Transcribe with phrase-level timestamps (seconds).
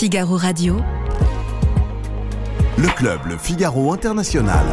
[0.00, 0.78] Figaro Radio.
[2.78, 4.64] Le club Le Figaro International.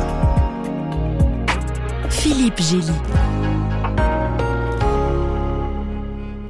[2.09, 2.93] Philippe Gély.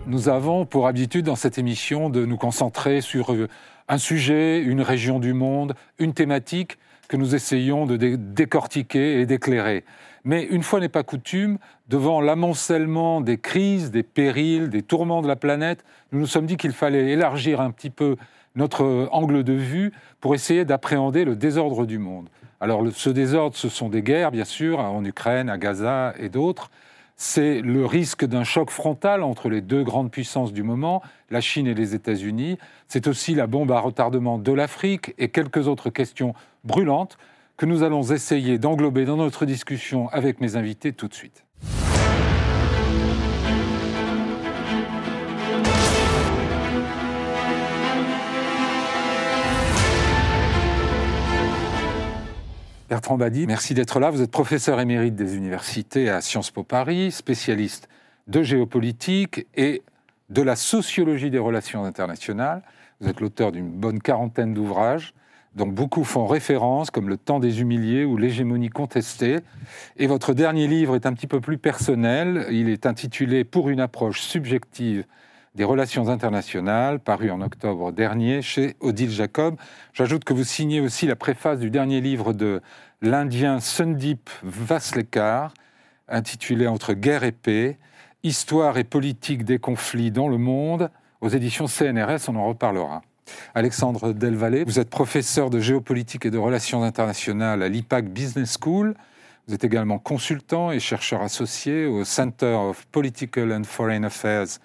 [0.06, 3.48] Nous avons pour habitude dans cette émission de nous concentrer sur euh,
[3.88, 9.86] un sujet, une région du monde, une thématique que nous essayons de décortiquer et d'éclairer.
[10.24, 11.58] Mais une fois n'est pas coutume,
[11.88, 16.58] devant l'amoncellement des crises, des périls, des tourments de la planète, nous nous sommes dit
[16.58, 18.18] qu'il fallait élargir un petit peu
[18.58, 22.28] notre angle de vue pour essayer d'appréhender le désordre du monde.
[22.60, 26.70] Alors ce désordre, ce sont des guerres, bien sûr, en Ukraine, à Gaza et d'autres.
[27.16, 31.68] C'est le risque d'un choc frontal entre les deux grandes puissances du moment, la Chine
[31.68, 32.58] et les États-Unis.
[32.88, 36.34] C'est aussi la bombe à retardement de l'Afrique et quelques autres questions
[36.64, 37.18] brûlantes
[37.58, 41.47] que nous allons essayer d'englober dans notre discussion avec mes invités tout de suite.
[52.90, 54.12] Bertrand Badi, merci d'être là.
[54.12, 57.90] Vous êtes professeur émérite des universités à Sciences Po Paris, spécialiste
[58.28, 59.82] de géopolitique et
[60.30, 62.62] de la sociologie des relations internationales.
[63.02, 65.14] Vous êtes l'auteur d'une bonne quarantaine d'ouvrages
[65.56, 69.38] donc beaucoup font référence, comme Le temps des humiliés ou L'hégémonie contestée.
[69.98, 72.46] Et votre dernier livre est un petit peu plus personnel.
[72.52, 75.04] Il est intitulé Pour une approche subjective
[75.58, 79.56] des relations internationales, paru en octobre dernier chez Odile Jacob.
[79.92, 82.62] J'ajoute que vous signez aussi la préface du dernier livre de
[83.02, 85.56] l'Indien Sundip Vaslekar,
[86.08, 87.80] intitulé Entre guerre et paix,
[88.22, 90.92] Histoire et politique des conflits dans le monde,
[91.22, 93.02] aux éditions CNRS, on en reparlera.
[93.56, 98.94] Alexandre Delvalle, vous êtes professeur de géopolitique et de relations internationales à l'IPAC Business School.
[99.48, 104.60] Vous êtes également consultant et chercheur associé au Center of Political and Foreign Affairs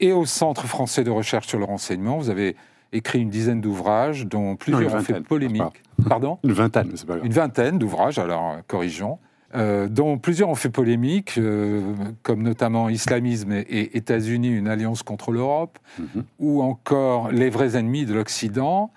[0.00, 2.18] et au Centre français de recherche sur le renseignement.
[2.18, 2.56] Vous avez
[2.92, 5.82] écrit une dizaine d'ouvrages, dont plusieurs ont fait polémique.
[6.08, 6.38] Pardon?
[6.44, 7.26] Une vingtaine, c'est pas grave.
[7.26, 9.18] Une vingtaine d'ouvrages, alors corrigeons.
[9.54, 11.80] Euh, dont plusieurs ont fait polémique, euh,
[12.22, 16.24] comme notamment Islamisme et, États-Unis, une alliance contre l'Europe, mhm.
[16.38, 18.92] ou encore Les vrais ennemis de l'Occident.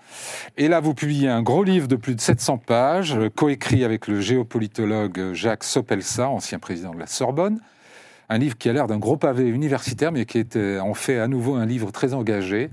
[0.58, 4.20] Et là, vous publiez un gros livre de plus de 700 pages, coécrit avec le
[4.20, 7.62] géopolitologue Jacques Sopelsa, ancien président de la Sorbonne.
[8.32, 11.28] Un livre qui a l'air d'un gros pavé universitaire, mais qui est en fait à
[11.28, 12.70] nouveau un livre très engagé,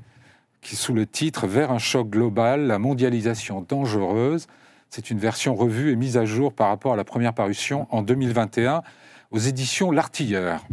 [0.62, 4.46] qui sous le titre Vers un choc global, la mondialisation dangereuse
[4.90, 8.02] c'est une version revue et mise à jour par rapport à la première parution en
[8.02, 8.82] 2021
[9.30, 10.64] aux éditions L'Artilleur.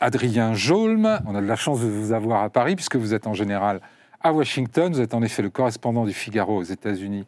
[0.00, 3.26] Adrien Jolm, on a de la chance de vous avoir à Paris puisque vous êtes
[3.26, 3.80] en général
[4.22, 4.92] à Washington.
[4.92, 7.26] Vous êtes en effet le correspondant du Figaro aux États-Unis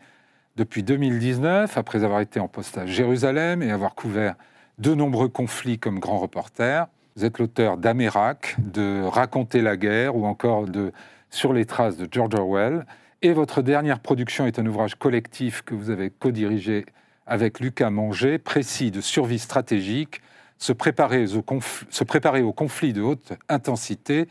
[0.56, 4.36] depuis 2019, après avoir été en poste à Jérusalem et avoir couvert
[4.80, 6.88] de nombreux conflits comme grand reporter.
[7.14, 10.92] Vous êtes l'auteur d'Amérac, de Raconter la guerre ou encore de
[11.28, 12.86] Sur les traces de George Orwell.
[13.22, 16.86] Et votre dernière production est un ouvrage collectif que vous avez co-dirigé
[17.26, 20.22] avec Lucas Manger, précis de survie stratégique,
[20.56, 21.44] se préparer, au
[21.90, 24.26] se préparer au conflit de haute intensité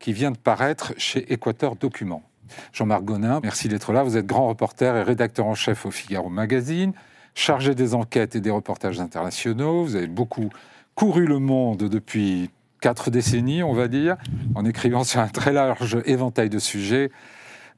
[0.00, 2.24] qui vient de paraître chez Équateur Documents.
[2.72, 4.02] Jean-Marc Gonin, merci d'être là.
[4.02, 6.92] Vous êtes grand reporter et rédacteur en chef au Figaro Magazine,
[7.34, 9.84] chargé des enquêtes et des reportages internationaux.
[9.84, 10.50] Vous avez beaucoup
[10.94, 12.50] couru le monde depuis
[12.80, 14.16] quatre décennies, on va dire,
[14.54, 17.10] en écrivant sur un très large éventail de sujets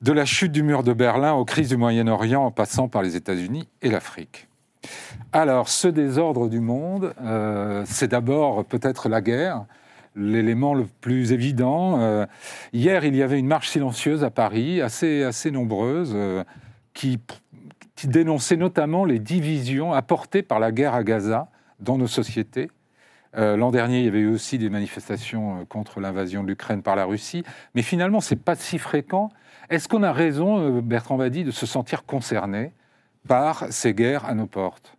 [0.03, 3.16] de la chute du mur de Berlin aux crises du Moyen-Orient en passant par les
[3.16, 4.48] États-Unis et l'Afrique.
[5.32, 9.65] Alors, ce désordre du monde, euh, c'est d'abord peut-être la guerre,
[10.15, 12.00] l'élément le plus évident.
[12.00, 12.26] Euh,
[12.72, 16.44] hier, il y avait une marche silencieuse à Paris, assez, assez nombreuse, euh,
[16.92, 17.19] qui,
[17.94, 21.49] qui, dénonçait notamment les divisions apportées par la guerre à Gaza
[21.81, 22.71] dans nos sociétés.
[23.37, 27.04] L'an dernier, il y avait eu aussi des manifestations contre l'invasion de l'Ukraine par la
[27.04, 27.43] Russie,
[27.75, 29.28] mais finalement, c'est pas si fréquent.
[29.71, 32.72] Est-ce qu'on a raison, euh, Bertrand Badi, de se sentir concerné
[33.27, 34.94] par ces guerres à nos portes?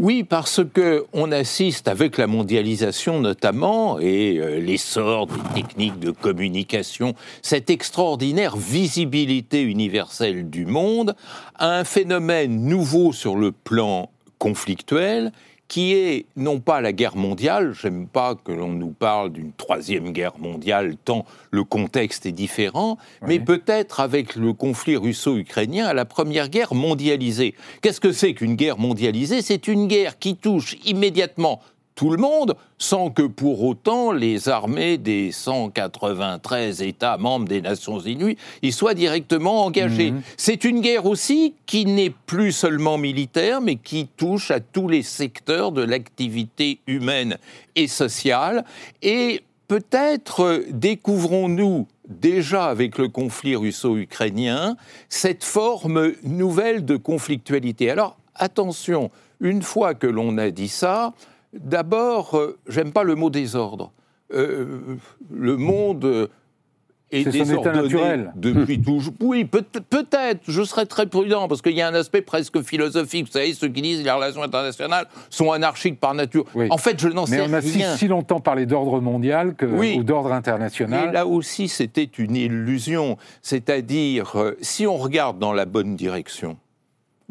[0.00, 6.10] Oui, parce que on assiste avec la mondialisation notamment et euh, l'essor des techniques de
[6.10, 11.14] communication, cette extraordinaire visibilité universelle du monde,
[11.54, 14.08] à un phénomène nouveau sur le plan
[14.38, 15.32] conflictuel
[15.70, 20.10] qui est non pas la guerre mondiale, j'aime pas que l'on nous parle d'une troisième
[20.10, 26.04] guerre mondiale tant le contexte est différent, mais peut-être avec le conflit russo-ukrainien à la
[26.04, 27.54] première guerre mondialisée.
[27.82, 29.42] Qu'est-ce que c'est qu'une guerre mondialisée?
[29.42, 31.60] C'est une guerre qui touche immédiatement
[32.00, 38.00] tout le monde, sans que pour autant les armées des 193 États membres des Nations
[38.00, 40.12] Unies y soient directement engagées.
[40.12, 40.22] Mhm.
[40.38, 45.02] C'est une guerre aussi qui n'est plus seulement militaire, mais qui touche à tous les
[45.02, 47.36] secteurs de l'activité humaine
[47.76, 48.64] et sociale.
[49.02, 54.78] Et peut-être découvrons-nous déjà avec le conflit russo-ukrainien,
[55.10, 57.90] cette forme nouvelle de conflictualité.
[57.90, 59.10] Alors, attention,
[59.40, 61.12] une fois que l'on a dit ça,
[61.52, 63.92] d'abord, euh, j'aime pas le mot désordre.
[64.32, 64.96] Euh,
[65.30, 66.28] le monde
[67.10, 69.14] est, désordonné depuis toujours.
[69.20, 73.26] Oui, peut-être, je serais très prudent, parce qu'il y a un aspect presque philosophique.
[73.26, 76.44] Vous savez, ceux qui disent que les relations internationales sont anarchiques par nature.
[76.70, 77.48] En fait, je n'en sais rien.
[77.48, 81.08] Mais on a si, longtemps parlé d'ordre mondial que, ou d'ordre international.
[81.08, 83.16] Et là aussi, c'était une illusion.
[83.42, 86.56] C'est-à-dire, euh, si on regarde dans la bonne direction,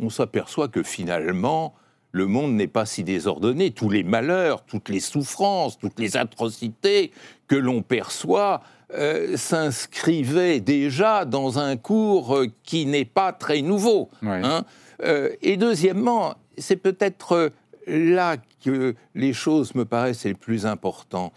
[0.01, 1.73] on s'aperçoit que finalement,
[2.11, 3.71] le monde n'est pas si désordonné.
[3.71, 7.11] Tous les malheurs, toutes les souffrances, toutes les atrocités
[7.47, 8.61] que l'on perçoit
[8.93, 14.09] euh, s'inscrivaient déjà dans un cours euh, qui n'est pas très nouveau.
[14.23, 14.63] Hein.
[15.03, 17.51] Euh, et deuxièmement, c'est peut-être
[17.85, 21.33] là que les choses me paraissent les plus importantes.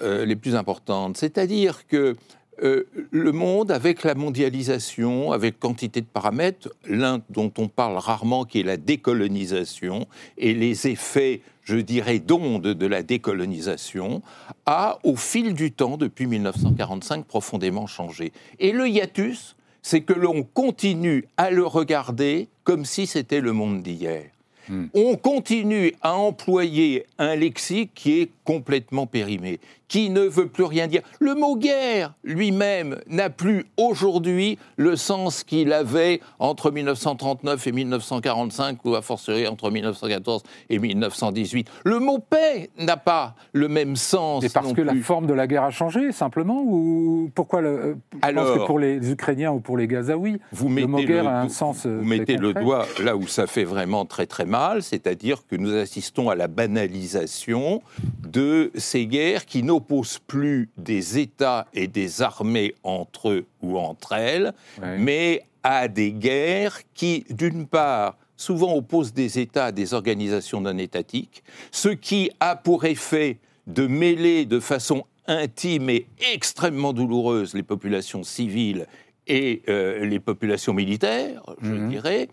[0.00, 1.16] les plus importantes.
[1.16, 2.16] C'est-à-dire que
[2.62, 8.44] euh, le monde, avec la mondialisation, avec quantité de paramètres, l'un dont on parle rarement,
[8.44, 10.06] qui est la décolonisation,
[10.38, 14.22] et les effets, je dirais, d'onde de la décolonisation,
[14.64, 18.32] a, au fil du temps, depuis 1945, profondément changé.
[18.58, 23.82] Et le hiatus, c'est que l'on continue à le regarder comme si c'était le monde
[23.82, 24.24] d'hier.
[24.68, 24.86] Hmm.
[24.94, 29.58] On continue à employer un lexique qui est complètement périmé,
[29.88, 31.02] qui ne veut plus rien dire.
[31.18, 38.84] Le mot guerre lui-même n'a plus aujourd'hui le sens qu'il avait entre 1939 et 1945
[38.84, 41.68] ou a fortiori entre 1914 et 1918.
[41.84, 44.42] Le mot paix n'a pas le même sens.
[44.42, 48.46] C'est parce que la forme de la guerre a changé simplement ou pourquoi le, Alors,
[48.46, 51.48] pense que pour les Ukrainiens ou pour les Gazaouis, vous le mot guerre a un
[51.48, 51.84] sens.
[51.84, 55.74] Vous mettez le doigt là où ça fait vraiment très très mal, c'est-à-dire que nous
[55.74, 57.82] assistons à la banalisation
[58.22, 58.35] de
[58.74, 64.52] ces guerres qui n'opposent plus des États et des armées entre eux ou entre elles,
[64.98, 70.78] mais à des guerres qui, d'une part, souvent opposent des États à des organisations non
[70.78, 71.42] étatiques,
[71.72, 78.22] ce qui a pour effet de mêler de façon intime et extrêmement douloureuse les populations
[78.22, 78.86] civiles
[79.26, 81.88] et euh, les populations militaires, je mhm.
[81.90, 82.28] dirais,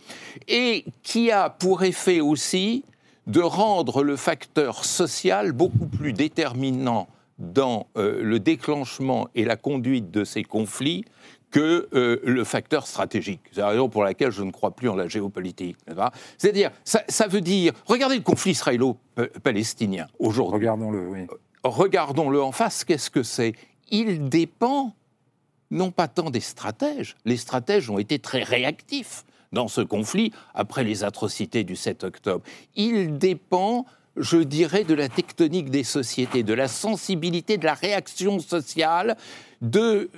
[0.47, 2.83] et qui a pour effet aussi
[3.27, 7.07] de rendre le facteur social beaucoup plus déterminant
[7.39, 11.05] dans euh, le déclenchement et la conduite de ces conflits
[11.51, 13.41] que euh, le facteur stratégique.
[13.51, 15.77] C'est la raison pour laquelle je ne crois plus en la géopolitique.
[16.37, 20.55] C'est-à-dire, ça, veut dire, regardez le conflit israélo-palestinien aujourd'hui.
[20.55, 21.19] Regardons-le, oui.
[21.21, 23.53] Euh, regardons-le en face, qu'est-ce que c'est?
[23.89, 24.93] Il dépend
[25.69, 29.23] non pas tant des stratèges, les stratèges ont été très réactifs
[29.53, 32.43] dans ce conflit après les atrocités du 7 octobre.
[32.75, 33.85] Il dépend
[34.17, 39.17] je dirais, de la tectonique des sociétés, de la sensibilité, de la réaction sociale,
[39.61, 40.09] de,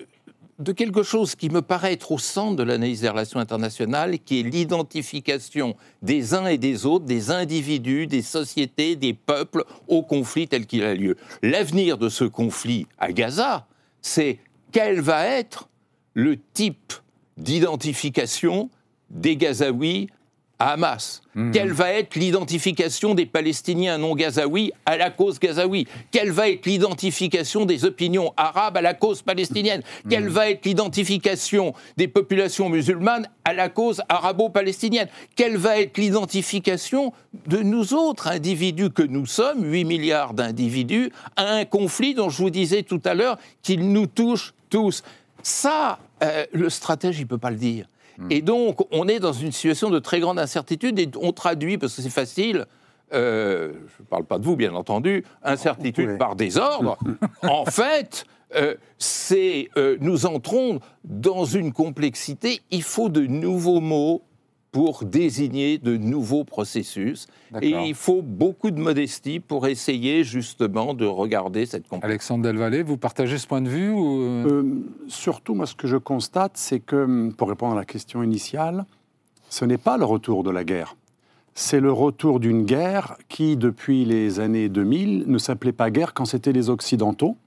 [0.76, 4.44] quelque chose qui me paraît être au centre de l'analyse des relations internationales, qui est
[4.44, 10.66] l'identification des uns et des autres, des individus, des sociétés, des peuples au conflit tel
[10.66, 11.16] qu'il a lieu.
[11.42, 13.68] L'avenir de ce conflit à Gaza,
[14.02, 14.40] c'est
[14.72, 15.70] quel va être
[16.14, 16.94] le type
[17.38, 18.70] d'identification
[19.16, 20.10] des Gazaouis
[20.60, 21.52] à Hamas mhm.
[21.52, 25.88] Quelle va être l'identification des Palestiniens non gazaouis à la cause gazaoui?
[26.12, 29.82] Quelle va être l'identification des opinions arabes à la cause palestinienne?
[30.06, 30.12] Mhm.
[30.12, 35.10] Quelle va être l'identification des populations musulmanes à la cause arabo-palestinienne?
[35.36, 37.12] Quelle va être l'identification
[37.48, 42.42] de nous autres individus que nous sommes, 8 milliards d'individus, à un conflit dont je
[42.42, 45.04] vous disais tout à l'heure qu'il nous touche tous?
[45.44, 47.88] Ça, euh, le stratège, il ne peut pas le dire.
[48.18, 48.32] Hmm.
[48.32, 51.96] Et donc, on est dans une situation de très grande incertitude et on traduit, parce
[51.96, 52.66] que c'est facile,
[53.14, 56.98] euh, je ne parle pas de vous, bien entendu, incertitude par désordre.
[57.44, 62.62] en fait, euh, c'est euh, nous entrons dans une complexité.
[62.72, 64.24] Il faut de nouveaux mots
[64.76, 67.28] pour désigner de nouveaux processus.
[67.62, 72.12] Et il faut beaucoup de modestie pour essayer justement de regarder cette complexité.
[72.12, 74.20] Alexandre Delvalle, vous partagez ce point de vue ou...
[74.22, 74.64] Euh euh,
[75.08, 78.84] Surtout, moi, ce que je constate, c'est que, pour répondre à la question initiale,
[79.50, 80.98] ce n'est pas le retour de la guerre.
[81.54, 86.26] C'est le retour d'une guerre qui, depuis les années 2000, ne s'appelait pas guerre quand
[86.26, 87.38] c'était les Occidentaux,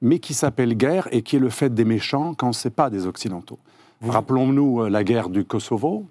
[0.00, 2.88] mais qui s'appelle guerre et qui est le fait des méchants quand ce n'est pas
[2.88, 3.58] des Occidentaux.
[4.00, 6.04] Rappelons-nous euh, la guerre du Kosovo,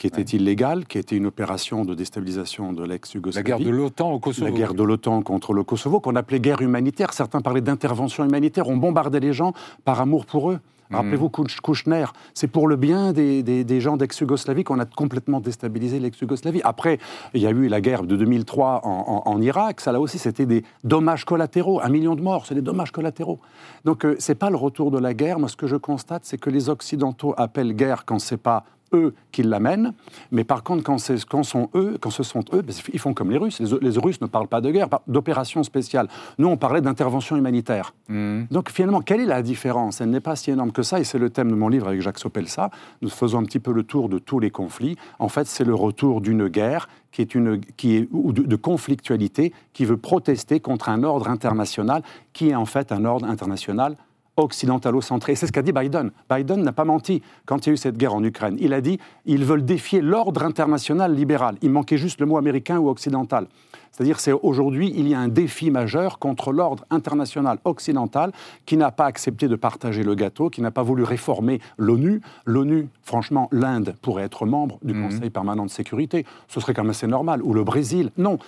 [0.00, 3.50] qui était illégale, qui était une opération de déstabilisation de l'ex-Yougoslavie.
[3.50, 4.46] La guerre de l'OTAN au Kosovo.
[4.46, 7.12] La guerre de l'OTAN contre le Kosovo, qu'on appelait guerre humanitaire.
[7.12, 8.66] Certains parlaient d'intervention humanitaire.
[8.70, 9.52] On bombardait les gens
[9.84, 10.58] par amour pour eux.
[10.88, 10.96] Mhm.
[10.96, 16.62] Rappelez-vous Kouchner, c'est pour le bien des, gens d'ex-Yougoslavie qu'on a complètement déstabilisé l'ex-Yougoslavie.
[16.64, 16.98] Après,
[17.34, 20.64] il y a eu la guerre de 2003 en, Irak, ça là aussi c'était des
[20.82, 23.38] dommages collatéraux, un million de morts, c'est des dommages collatéraux.
[23.84, 26.38] Donc euh, c'est pas le retour de la guerre, moi ce que je constate c'est
[26.38, 29.92] que les Occidentaux appellent guerre quand c'est pas eux qui l'amènent,
[30.30, 30.96] mais par contre, quand,
[31.28, 33.60] quand, sont eux, quand ce sont eux, ben, ils font comme les Russes.
[33.60, 36.08] Les, Russes ne parlent pas de guerre, d'opération spéciale.
[36.38, 37.94] Nous, on parlait d'intervention humanitaire.
[38.08, 38.44] Mmh.
[38.50, 40.00] Donc finalement, quelle est la différence?
[40.00, 42.00] Elle n'est pas si énorme que ça, et c'est le thème de mon livre avec
[42.00, 42.70] Jacques Sopelsa.
[43.02, 44.96] Nous faisons un petit peu le tour de tous les conflits.
[45.18, 48.56] En fait, c'est le retour d'une guerre qui est une, qui est, ou de, de,
[48.56, 53.96] conflictualité qui veut protester contre un ordre international qui est en fait un ordre international
[54.42, 55.34] occidentalo-centré.
[55.34, 56.10] C'est ce qu'a dit Biden.
[56.30, 58.56] Biden n'a pas menti quand il y a eu cette guerre en Ukraine.
[58.60, 61.56] Il a dit ils veulent défier l'ordre international libéral.
[61.62, 63.46] Il manquait juste le mot américain ou occidental.
[63.90, 68.32] C'est-à-dire c'est aujourd'hui, il y a un défi majeur contre l'ordre international occidental
[68.64, 72.20] qui n'a pas accepté de partager le gâteau, qui n'a pas voulu réformer l'ONU.
[72.46, 75.02] L'ONU, franchement, l'Inde pourrait être membre du mmh.
[75.02, 76.24] Conseil permanent de sécurité.
[76.48, 77.42] Ce serait quand même assez normal.
[77.42, 78.10] Ou le Brésil.
[78.16, 78.38] Non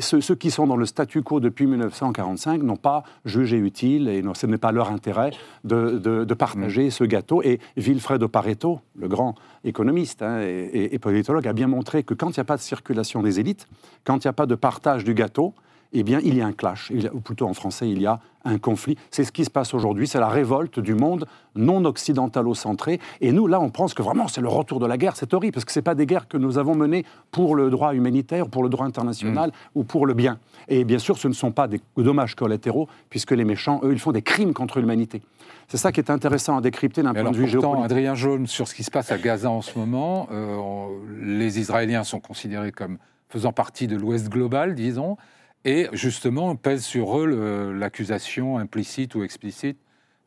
[0.00, 4.46] ceux, qui sont dans le statu quo depuis 1945 n'ont pas jugé utile, et ce
[4.46, 5.30] n'est pas leur intérêt,
[5.64, 7.42] de, partager ce gâteau.
[7.42, 9.34] Et Wilfredo Pareto, le grand
[9.64, 13.22] économiste hein, et, politologue, a bien montré que quand il n'y a pas de circulation
[13.22, 13.68] des élites,
[14.04, 15.54] quand il n'y a pas de partage du gâteau,
[15.92, 18.58] eh bien, il y a un clash, ou plutôt en français, il y a un
[18.58, 18.96] conflit.
[19.10, 21.26] C'est ce qui se passe aujourd'hui, c'est la révolte du monde
[21.56, 23.00] non occidentalo-centré.
[23.20, 25.16] Et nous, là, on pense que vraiment, c'est le retour de la guerre.
[25.16, 27.94] C'est horrible, parce que ce pas des guerres que nous avons menées pour le droit
[27.94, 29.78] humanitaire, pour le droit international mm.
[29.78, 30.38] ou pour le bien.
[30.68, 33.98] Et bien sûr, ce ne sont pas des dommages collatéraux, puisque les méchants, eux, ils
[33.98, 35.22] font des crimes contre l'humanité.
[35.68, 37.84] C'est ça qui est intéressant à décrypter d'un point de vue géopolitique.
[37.84, 40.88] Adrien Jaune, sur ce qui se passe à Gaza en ce moment, euh,
[41.22, 42.98] les Israéliens sont considérés comme
[43.28, 45.16] faisant partie de l'Ouest global, disons.
[45.64, 49.78] Et justement, pèse sur eux l'accusation implicite ou explicite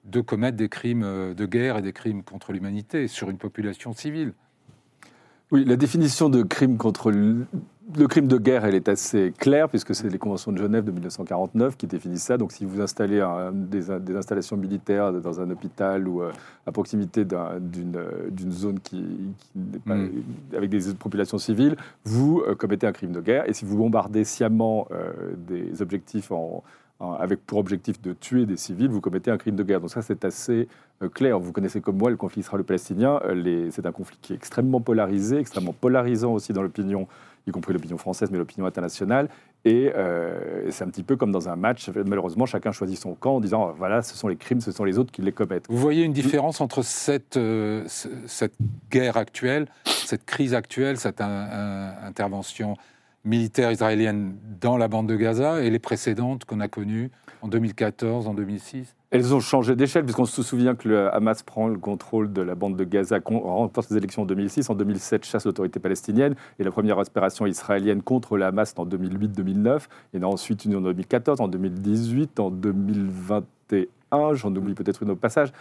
[0.06, 3.94] de commettre des crimes euh, de guerre et des crimes contre l'humanité sur une population
[3.94, 4.34] civile.
[5.51, 7.12] Oui, la définition de crime contre
[7.96, 10.91] le crime de guerre, elle est assez claire, puisque c'est les conventions de Genève de
[10.91, 12.38] 1949 qui définissent ça.
[12.38, 16.32] Donc, si vous installez des, installations militaires dans un hôpital ou euh,
[16.65, 19.03] à proximité d'une zone qui,
[19.86, 20.08] hmm.
[20.56, 23.48] avec des populations civiles, vous euh, commettez un crime de guerre.
[23.50, 26.32] Et si vous bombardez sciemment euh, des objectifs
[27.20, 29.79] avec pour objectif de tuer des civils, vous commettez un crime de guerre.
[29.79, 30.67] Donc ça, c'est assez
[31.13, 31.39] clair.
[31.39, 33.22] Vous connaissez comme moi le conflit israélo-palestinien.
[33.70, 37.08] C'est un conflit qui est extrêmement polarisé, extrêmement polarisant aussi dans l'opinion
[37.48, 39.30] y compris l'opinion française, mais l'opinion internationale.
[39.66, 41.89] Et euh, c'est un petit peu comme dans un match.
[41.89, 44.98] Malheureusement, chacun choisit son camp en disant voilà, ce sont les crimes, ce sont les
[44.98, 45.66] autres qui les commettent.
[45.70, 48.56] Vous voyez une différence entre cette, euh, cette
[48.92, 52.77] guerre actuelle, cette crise actuelle, cette intervention
[53.28, 58.28] militaire israélienne dans la bande de Gaza et les précédentes qu'on a connues en 2014,
[58.28, 62.34] en 2006 elles ont changé d'échelle, puisqu'on se souvient que le Hamas prend le contrôle
[62.34, 66.36] de la bande de Gaza, remporte les élections en 2006, en 2007 chasse l'autorité palestinienne,
[66.60, 71.40] et la première opération israélienne contre le Hamas en 2008-2009, et ensuite une en 2014,
[71.40, 75.52] en 2018, en 2021 j'en oublie peut-être une au passage.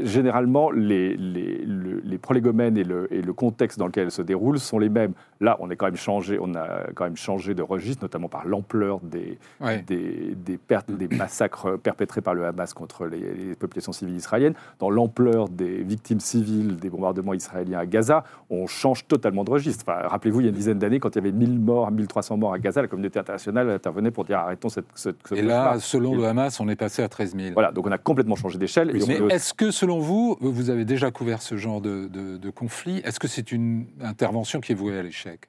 [0.00, 4.58] généralement, les, les, les prolégomènes et le, et le, contexte dans lequel elles se déroulent
[4.58, 5.12] sont les mêmes.
[5.40, 8.46] Là, on, est quand même changé, on a quand même changé de registre, notamment par
[8.46, 9.38] l'ampleur des,
[9.86, 14.54] des, des, pertes, des massacres perpétrés par le Hamas contre les, populations civiles israéliennes.
[14.78, 19.84] Dans l'ampleur des victimes civiles des bombardements israéliens à Gaza, on change totalement de registre.
[19.86, 22.52] Rappelez-vous, il y a une dizaine d'années, quand il y avait 1000 morts, 1300 morts
[22.52, 24.86] à Gaza, la communauté internationale intervenait pour dire arrêtons cette...
[24.94, 27.54] cette, et là, selon le Hamas, on est passé à 13 000.
[27.54, 28.92] Voilà, donc on a complètement changé d'échelle.
[29.06, 33.18] mais est-ce que, selon vous, vous avez déjà couvert ce genre de, de conflit, est-ce
[33.18, 35.48] que c'est une intervention qui est vouée à l'échec?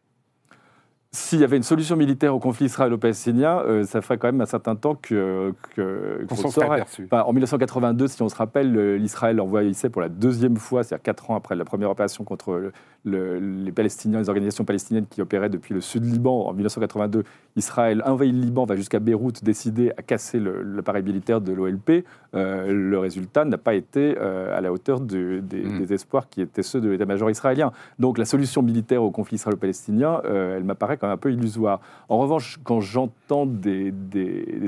[1.15, 4.45] S'il y avait une solution militaire au conflit israélo-palestinien, euh, ça ferait quand même un
[4.45, 7.07] certain temps que, qu'on s'en serait aperçu.
[7.11, 11.35] en 1982, si on se rappelle, l'Israël envoyait pour la deuxième fois, c'est-à-dire quatre ans
[11.35, 12.71] après la première opération contre
[13.05, 16.47] les Palestiniens, les organisations palestiniennes qui opéraient depuis le sud Liban.
[16.47, 17.23] En 1982,
[17.55, 22.03] Israël envahit le Liban, va jusqu'à Beyrouth, décider à casser l'appareil militaire de l'OLP.
[22.33, 25.41] Euh, le résultat n'a pas été euh, à la hauteur mm.
[25.41, 27.71] des, espoirs qui étaient ceux de l'état-major israélien.
[27.99, 31.79] Donc la solution militaire au conflit israélo-palestinien, elle m'apparaît quand même un peu illusoire.
[32.09, 33.93] En revanche, quand j'entends des,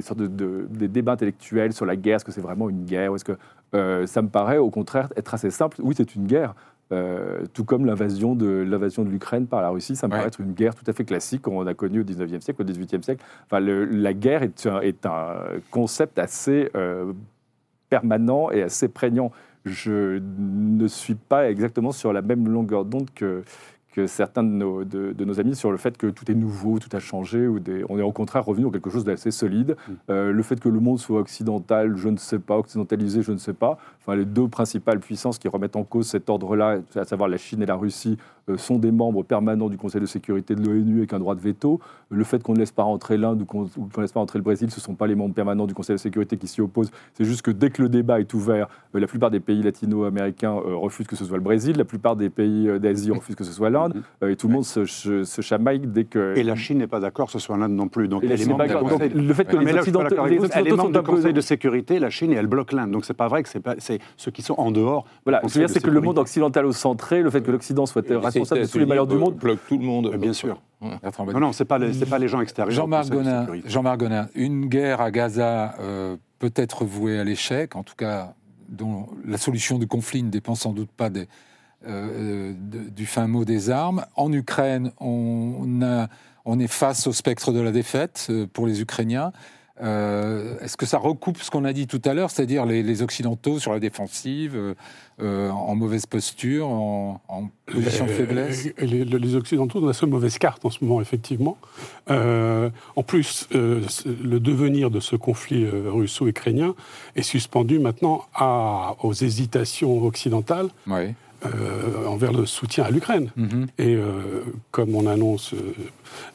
[0.01, 3.25] sortes de, des débats intellectuels sur la guerre, est-ce que c'est vraiment une guerre Est-ce
[3.25, 3.37] que
[3.75, 6.55] euh, ça me paraît au contraire être assez simple Oui, c'est une guerre.
[6.93, 10.39] Euh, tout comme l'invasion de l'invasion de l'Ukraine par la Russie, ça me paraît être
[10.39, 13.23] une guerre tout à fait classique qu'on a connue au 19e siècle, au 18e siècle.
[13.45, 15.35] Enfin, la guerre est un, est un
[15.69, 17.11] concept assez euh,
[17.89, 19.31] permanent et assez prégnant.
[19.65, 23.43] Je ne suis pas exactement sur la même longueur d'onde que,
[23.97, 26.95] que certains de nos, de, nos, amis sur le fait que tout est nouveau, tout
[26.95, 29.75] a changé, ou des, on est au contraire revenu dans quelque chose d'assez solide.
[29.75, 29.93] Mm.
[30.11, 33.37] Euh, le fait que le monde soit occidental, je ne sais pas, occidentalisé, je ne
[33.37, 33.79] sais pas.
[33.99, 37.63] Enfin, les deux principales puissances qui remettent en cause cet ordre-là, à savoir la Chine
[37.63, 38.19] et la Russie,
[38.55, 41.79] sont des membres permanents du Conseil de sécurité de l'ONU avec un droit de veto.
[42.09, 44.43] Le fait qu'on ne laisse pas rentrer l'Inde ou qu'on ne laisse pas rentrer le
[44.43, 46.91] Brésil, ce ne sont pas les membres permanents du Conseil de sécurité qui s'y opposent.
[47.13, 50.53] C'est juste que dès que le débat est ouvert, euh, la plupart des pays latino-américains
[50.53, 53.69] refusent que ce soit le Brésil, la plupart des pays d'Asie refusent que ce soit
[53.69, 56.33] l'Inde, et tout le monde se, se, chamaille dès que...
[56.37, 58.07] Et la Chine n'est pas d'accord que ce soit l'Inde non plus.
[58.07, 62.47] Donc, le fait que les Occidentaux, les du Conseil de sécurité, la Chine, et elle
[62.47, 62.91] bloque l'Inde.
[62.91, 65.05] Donc c'est pas vrai que c'est ceux qui sont en dehors.
[65.25, 68.85] Voilà, c'est que le monde occidentalo-centré, le fait que l'Occident soit responsable de tous les
[68.85, 69.35] malheurs du monde.
[69.35, 70.15] bloque tout le monde.
[70.17, 70.61] Bien sûr.
[70.81, 72.71] Non, non, c'est pas, les, pas les gens extérieurs.
[72.71, 77.83] Jean-Marc Gonin, Jean Gonin, une guerre à Gaza euh, peut être vouée à l'échec, en
[77.83, 78.35] tout cas,
[78.69, 81.27] dont la solution du conflit ne dépend sans doute pas des,
[81.87, 84.05] euh, du fin mot des armes.
[84.15, 86.07] En Ukraine, on, a,
[86.45, 89.31] on est face au spectre de la défaite euh, pour les Ukrainiens.
[89.81, 93.59] Euh, est-ce que ça recoupe ce qu'on a dit tout à l'heure, c'est-à-dire les, Occidentaux
[93.59, 94.73] sur la défensive, euh,
[95.21, 97.21] euh, en mauvaise posture, en,
[97.65, 101.57] position de faiblesse les, Occidentaux ont la seule mauvaise carte en ce moment, effectivement.
[102.07, 106.75] en plus, le devenir de ce conflit russo-ukrainien
[107.15, 110.69] est suspendu maintenant à, aux hésitations occidentales.
[110.87, 111.13] Oui.
[111.45, 113.29] Euh, envers le soutien à l'Ukraine.
[113.35, 113.67] Mhm.
[113.77, 115.73] Et euh, comme on annonce, euh,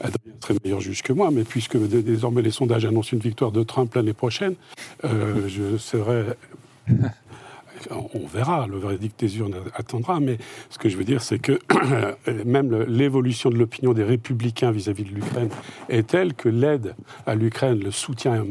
[0.00, 3.64] Adrien serait meilleur juge que moi, mais puisque désormais les sondages annoncent une victoire de
[3.64, 4.54] Trump l'année prochaine,
[5.02, 6.36] je serais
[7.90, 10.38] on verra, le verdict des urnes attendra, mais
[10.70, 11.58] ce que je veux dire, c'est que
[12.44, 15.48] même l'évolution de l'opinion des républicains vis-à-vis de l'Ukraine
[15.88, 16.94] est telle que l'aide
[17.26, 18.44] à l'Ukraine, le soutien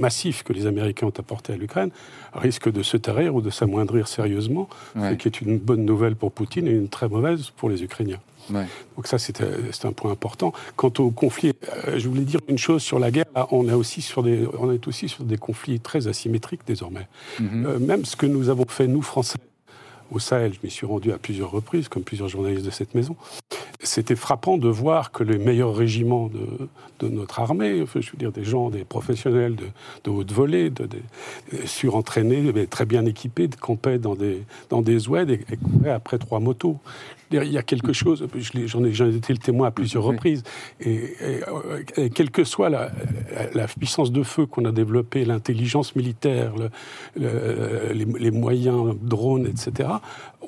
[0.00, 1.90] massif que les Américains ont apporté à l'Ukraine,
[2.34, 6.32] risque de se tarir ou de s'amoindrir sérieusement, ce qui est une bonne nouvelle pour
[6.32, 8.20] Poutine et une très mauvaise pour les Ukrainiens.
[8.50, 10.52] Donc ça, euh, c'est un point important.
[10.76, 11.52] Quant au conflit,
[11.86, 13.26] euh, je voulais dire une chose sur la guerre.
[13.50, 17.08] on, a aussi sur des, on est aussi sur des conflits très asymétriques désormais.
[17.40, 17.66] Mhm.
[17.66, 19.38] Euh, même ce que nous avons fait, nous, Français,
[20.10, 23.16] au Sahel, je m'y suis rendu à plusieurs reprises, comme plusieurs journalistes de cette maison,
[23.82, 28.44] c'était frappant de voir que les meilleurs régiments de, notre armée, je veux dire des
[28.44, 29.56] gens, des professionnels
[30.04, 30.86] de, haute volée, de,
[31.64, 36.38] surentraînés, très bien équipés, campaient dans des, dans des oueds et, et couraient après trois
[36.38, 36.78] motos
[37.32, 38.26] il y a quelque chose,
[38.66, 40.42] j'en ai, été le témoin à plusieurs reprises,
[40.80, 41.14] et,
[42.14, 42.90] quelle que soit la,
[43.78, 46.52] puissance de feu qu'on a développée, l'intelligence militaire,
[47.16, 49.88] les, moyens, drones, etc.,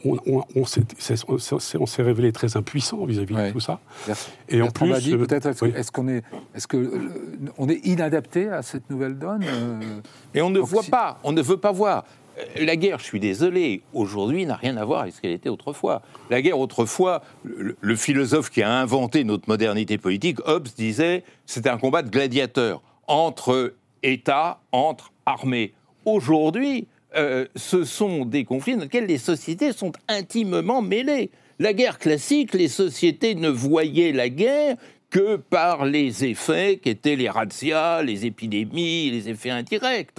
[0.05, 3.81] on, s'est révélé très impuissant vis-à-vis de tout ça.
[4.49, 6.23] Et en plus, euh, peut-être, est-ce qu'on est,
[6.55, 7.11] est, que,
[7.59, 10.01] on est inadapté à cette nouvelle donne euh,
[10.35, 12.05] Et on ne voit pas, on ne veut pas voir.
[12.61, 16.03] La guerre, je suis désolé, aujourd'hui n'a rien à voir avec ce qu'elle était autrefois.
[16.31, 21.79] La guerre, autrefois, le, philosophe qui a inventé notre modernité politique, Hobbes, disait c'était un
[21.79, 25.75] combat de gladiateurs entre États, entre armées.
[26.05, 31.31] Aujourd'hui, euh, ce sont des conflits dans lesquels les sociétés sont intimement mêlées.
[31.61, 34.77] La guerre classique, les sociétés ne voyaient la guerre
[35.15, 40.11] que par les effets qu'étaient les razzias, les épidémies, les effets indirects.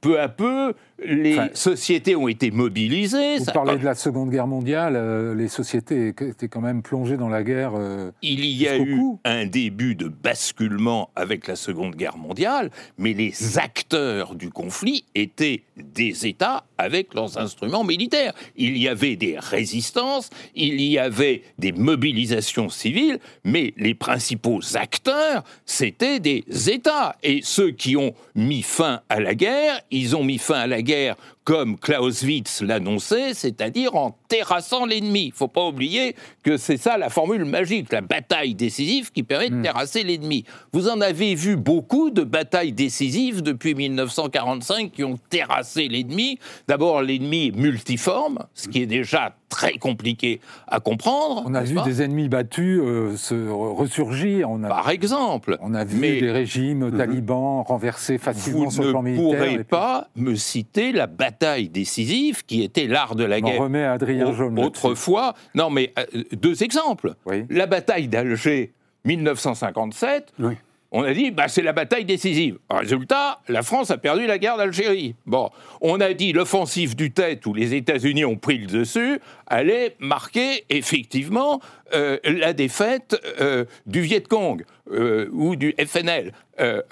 [0.00, 3.38] Peu à peu, les sociétés ont été mobilisées.
[3.38, 7.28] Vous parlez de la Seconde Guerre mondiale, euh, les sociétés étaient quand même plongées dans
[7.28, 7.72] la guerre.
[7.76, 13.12] Euh, Il y a eu un début de basculement avec la Seconde Guerre mondiale, mais
[13.12, 18.32] les acteurs du conflit étaient des États avec leurs instruments militaires.
[18.56, 25.44] Il y avait des résistances, il y avait des mobilisations civiles, mais les principaux acteurs,
[25.66, 27.16] c'étaient des États.
[27.22, 30.82] Et ceux qui ont mis fin à la guerre, ils ont mis fin à la
[30.82, 35.26] guerre guerre comme Clausewitz l'annonçait, c'est-à-dire en terrassant l'ennemi.
[35.26, 39.50] Il faut pas oublier que c'est ça la formule magique, la bataille décisive qui permet
[39.50, 39.62] de hmm.
[39.62, 40.44] terrasser l'ennemi.
[40.72, 46.38] Vous en avez vu beaucoup de batailles décisives depuis 1945 qui ont terrassé l'ennemi.
[46.66, 51.44] D'abord, l'ennemi multiforme, ce qui est déjà très compliqué à comprendre.
[51.46, 54.50] On a vu des ennemis battus euh, se ressurgir.
[54.50, 55.58] On a, Par exemple.
[55.60, 59.24] On a vu des régimes talibans renversés facilement sur le plan militaire.
[59.24, 61.33] Vous ne pourrez pas me citer la bataille
[61.70, 63.60] décisive qui était l'art de la guerre.
[63.60, 64.26] On remet à Adrien
[64.58, 65.34] Autrefois.
[65.54, 67.14] Non, mais euh, deux exemples.
[67.50, 68.72] La bataille d'Alger,
[69.04, 70.32] 1957.
[70.38, 70.54] Oui
[70.96, 72.58] on a dit, bah, c'est la bataille décisive.
[72.70, 75.16] Résultat, la France a perdu la guerre d'Algérie.
[75.26, 79.96] Bon, on a dit l'offensive du tête où les États-Unis ont pris le dessus allait
[79.98, 81.60] marquer effectivement
[81.94, 86.32] euh, la défaite euh, du Viet Cong euh, ou du FNL.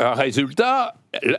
[0.01, 0.97] résultat,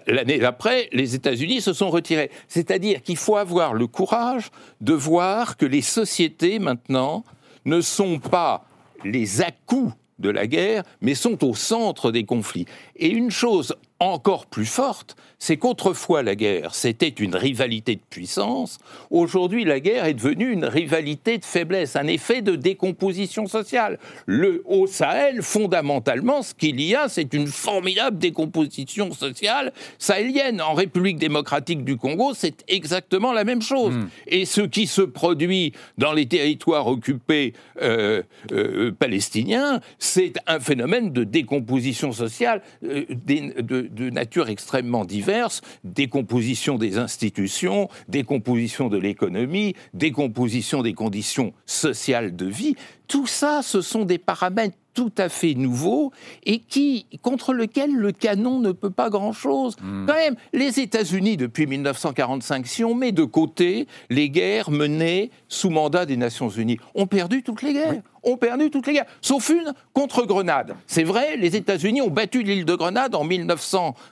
[0.08, 2.32] l'année d'après, les États-Unis se sont retirés.
[2.48, 7.26] C'est-à-dire qu'il faut avoir le courage de voir que les sociétés maintenant
[7.66, 8.64] ne sont pas
[9.04, 9.92] les à-coups
[10.24, 12.66] de la guerre, mais sont au centre des conflits.
[12.96, 18.78] Et une chose encore plus forte, c'est qu'autrefois la guerre, c'était une rivalité de puissance.
[19.10, 24.00] Aujourd'hui, la guerre est devenue une rivalité de faiblesse, un effet de décomposition sociale.
[24.26, 30.62] Le, au Sahel, fondamentalement, ce qu'il y a, c'est une formidable décomposition sociale sahélienne.
[30.62, 33.96] En République démocratique du Congo, c'est exactement la même chose.
[33.96, 34.08] Hmm.
[34.28, 41.12] Et ce qui se produit dans les territoires occupés euh, euh, palestiniens, c'est un phénomène
[41.12, 49.76] de décomposition sociale euh, de, de nature extrêmement diverse, décomposition des institutions, décomposition de l'économie,
[49.94, 52.76] décomposition des conditions sociales de vie.
[53.08, 56.12] Tout ça, ce sont des paramètres tout à fait nouveaux
[56.46, 59.76] et qui, contre lesquels le canon ne peut pas grand-chose.
[59.80, 65.70] Quand même, les États-Unis, depuis 1945, si on met de côté les guerres menées sous
[65.70, 68.02] mandat des Nations Unies, ont perdu toutes les guerres.
[68.26, 70.76] Ont perdu toutes les guerres, sauf une contre Grenade.
[70.88, 73.26] C'est vrai, les États-Unis ont battu l'île de Grenade en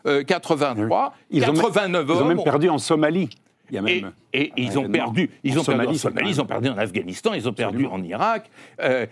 [0.06, 1.13] 1983.
[1.30, 3.30] Ils ont même- 89 Ils ont même perdu en Somalie.
[3.72, 4.12] Il y a Et, même.
[4.34, 7.34] et ils ont perdu, ils En ont perdu en Somalie, ils ont perdu en Afghanistan,
[7.34, 8.50] ils ont perdu en Irak,
[8.82, 9.06] euh,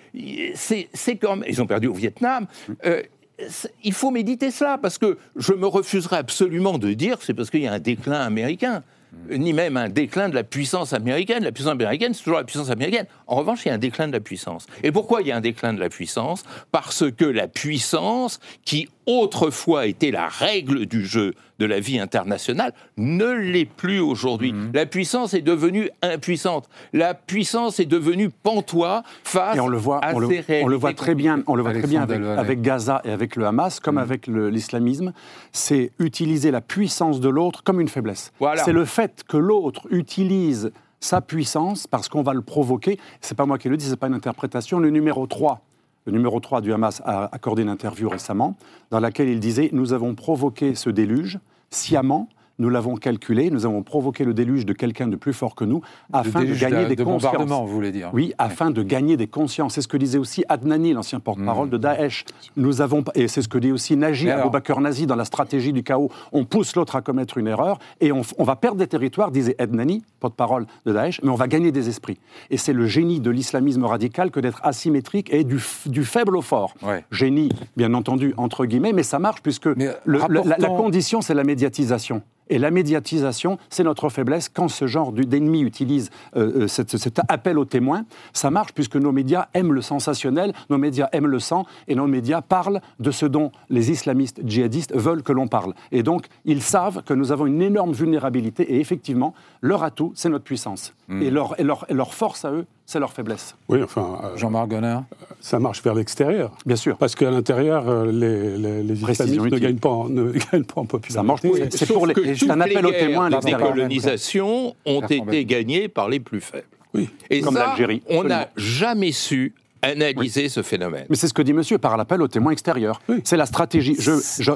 [0.54, 2.46] c'est comme, ils ont perdu au Vietnam.
[2.86, 3.02] Euh,
[3.48, 7.34] c'est- il faut méditer cela parce que je me refuserai absolument de dire que c'est
[7.34, 8.84] parce qu'il y a un déclin américain,
[9.30, 11.44] ni même un déclin de la puissance américaine.
[11.44, 13.06] La puissance américaine, c'est toujours la puissance américaine.
[13.28, 14.66] En revanche, il y a un déclin de la puissance.
[14.84, 16.44] Et pourquoi il y a un déclin de la puissance?
[16.72, 22.74] Parce que la puissance, qui autrefois était la règle du jeu de la vie internationale,
[22.98, 24.54] ne l'est plus aujourd'hui.
[24.74, 26.70] La puissance est devenue impuissante.
[26.94, 30.30] La puissance est devenue pantois face Et on le voit, à on le,
[30.64, 33.36] on le voit très bien, on le voit très bien avec, avec Gaza et avec
[33.36, 33.84] le Hamas, Mm.
[33.84, 35.12] comme avec le- l'islamisme.
[35.52, 38.32] C'est utiliser la puissance de l'autre comme une faiblesse.
[38.40, 38.64] Voilà.
[38.64, 43.00] C'est le fait que l'autre utilise sa puissance parce qu'on va le provoquer.
[43.22, 44.80] C'est pas moi qui le dis, c'est pas une interprétation.
[44.80, 45.62] Le numéro 3,
[46.06, 48.56] le numéro 3 du Hamas a accordé une interview récemment
[48.92, 52.28] dans laquelle il disait Nous avons provoqué ce déluge sciemment.
[52.60, 55.82] Nous l'avons calculé, nous avons provoqué le déluge de quelqu'un de plus fort que nous
[56.14, 57.34] afin de gagner de- des de consciences.
[57.66, 58.10] vous voulez dire.
[58.14, 59.74] Oui, afin de gagner des consciences.
[59.76, 62.26] C'est ce que disait aussi Adnani, l'ancien porte-parole de Daesh.
[62.58, 65.16] Nous avons, et c'est ce que dit aussi Nagy, Mais alors- Abou Bakr Nazi, dans
[65.16, 66.10] la stratégie du chaos.
[66.34, 69.56] On pousse l'autre à commettre une erreur et on, on va perdre des territoires, disait
[69.58, 72.18] Adnani, porte-parole de Daesh, mais on va gagner des esprits.
[72.50, 76.42] Et c'est le génie de l'islamisme radical que d'être asymétrique et du, du faible au
[76.42, 76.74] fort.
[76.84, 77.06] Ouais.
[77.12, 81.34] Génie, bien entendu, entre guillemets, mais ça marche puisque Mais le- le- la- condition, c'est
[81.34, 82.22] la médiatisation.
[82.50, 84.50] Et la médiatisation, c'est notre faiblesse.
[84.50, 89.12] Quand ce genre d'ennemi utilise euh, euh, cet appel aux témoins, ça marche puisque nos
[89.12, 93.26] médias aiment le sensationnel, nos médias aiment le sang, et nos médias parlent de ce
[93.26, 95.74] dont les islamistes djihadistes veulent que l'on parle.
[95.92, 100.30] Et donc, ils savent que nous avons une énorme vulnérabilité, et effectivement, leur atout, c'est
[100.30, 100.94] notre puissance.
[101.10, 103.56] Et, leur, et, leur, et leur force à eux, c'est leur faiblesse.
[103.68, 104.98] Oui, enfin, euh, Jean-Marc Gonner
[105.42, 106.52] ça marche vers l'extérieur.
[106.66, 106.98] Bien sûr.
[106.98, 110.82] Parce qu'à l'intérieur, euh, les, les, les islamistes ne gagnent pas, en, ne gagnent pas
[110.82, 111.14] en popularité.
[111.14, 113.46] Ça marche pour- c'est pour les- toutes un appel les aux témoins à guerres de
[113.46, 113.74] l'extérieur.
[113.74, 116.66] décolonisation ont été gagnées par les plus faibles.
[116.96, 117.08] Oui.
[117.30, 121.06] Et Comme ça, l'Algérie, on n'a jamais su analyser ce phénomène.
[121.10, 123.02] Mais c'est ce que dit monsieur par l'appel aux témoins extérieurs.
[123.24, 123.96] C'est la stratégie.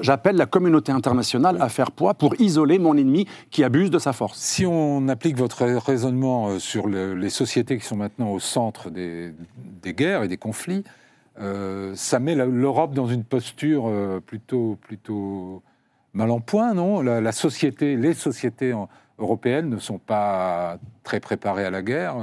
[0.01, 4.13] J'appelle la communauté internationale à faire poids pour isoler mon ennemi qui abuse de sa
[4.13, 4.37] force.
[4.39, 8.89] Si on applique votre raisonnement euh, sur le- les sociétés qui sont maintenant au centre
[8.89, 9.33] des,
[9.81, 10.83] des guerres et des conflits,
[11.39, 15.63] euh, ça met l'Europe dans une posture euh, plutôt, plutôt
[16.13, 17.01] mal en point, non?
[17.01, 18.87] La, la société, les sociétés en-
[19.19, 22.15] européennes ne sont pas très préparées à la guerre.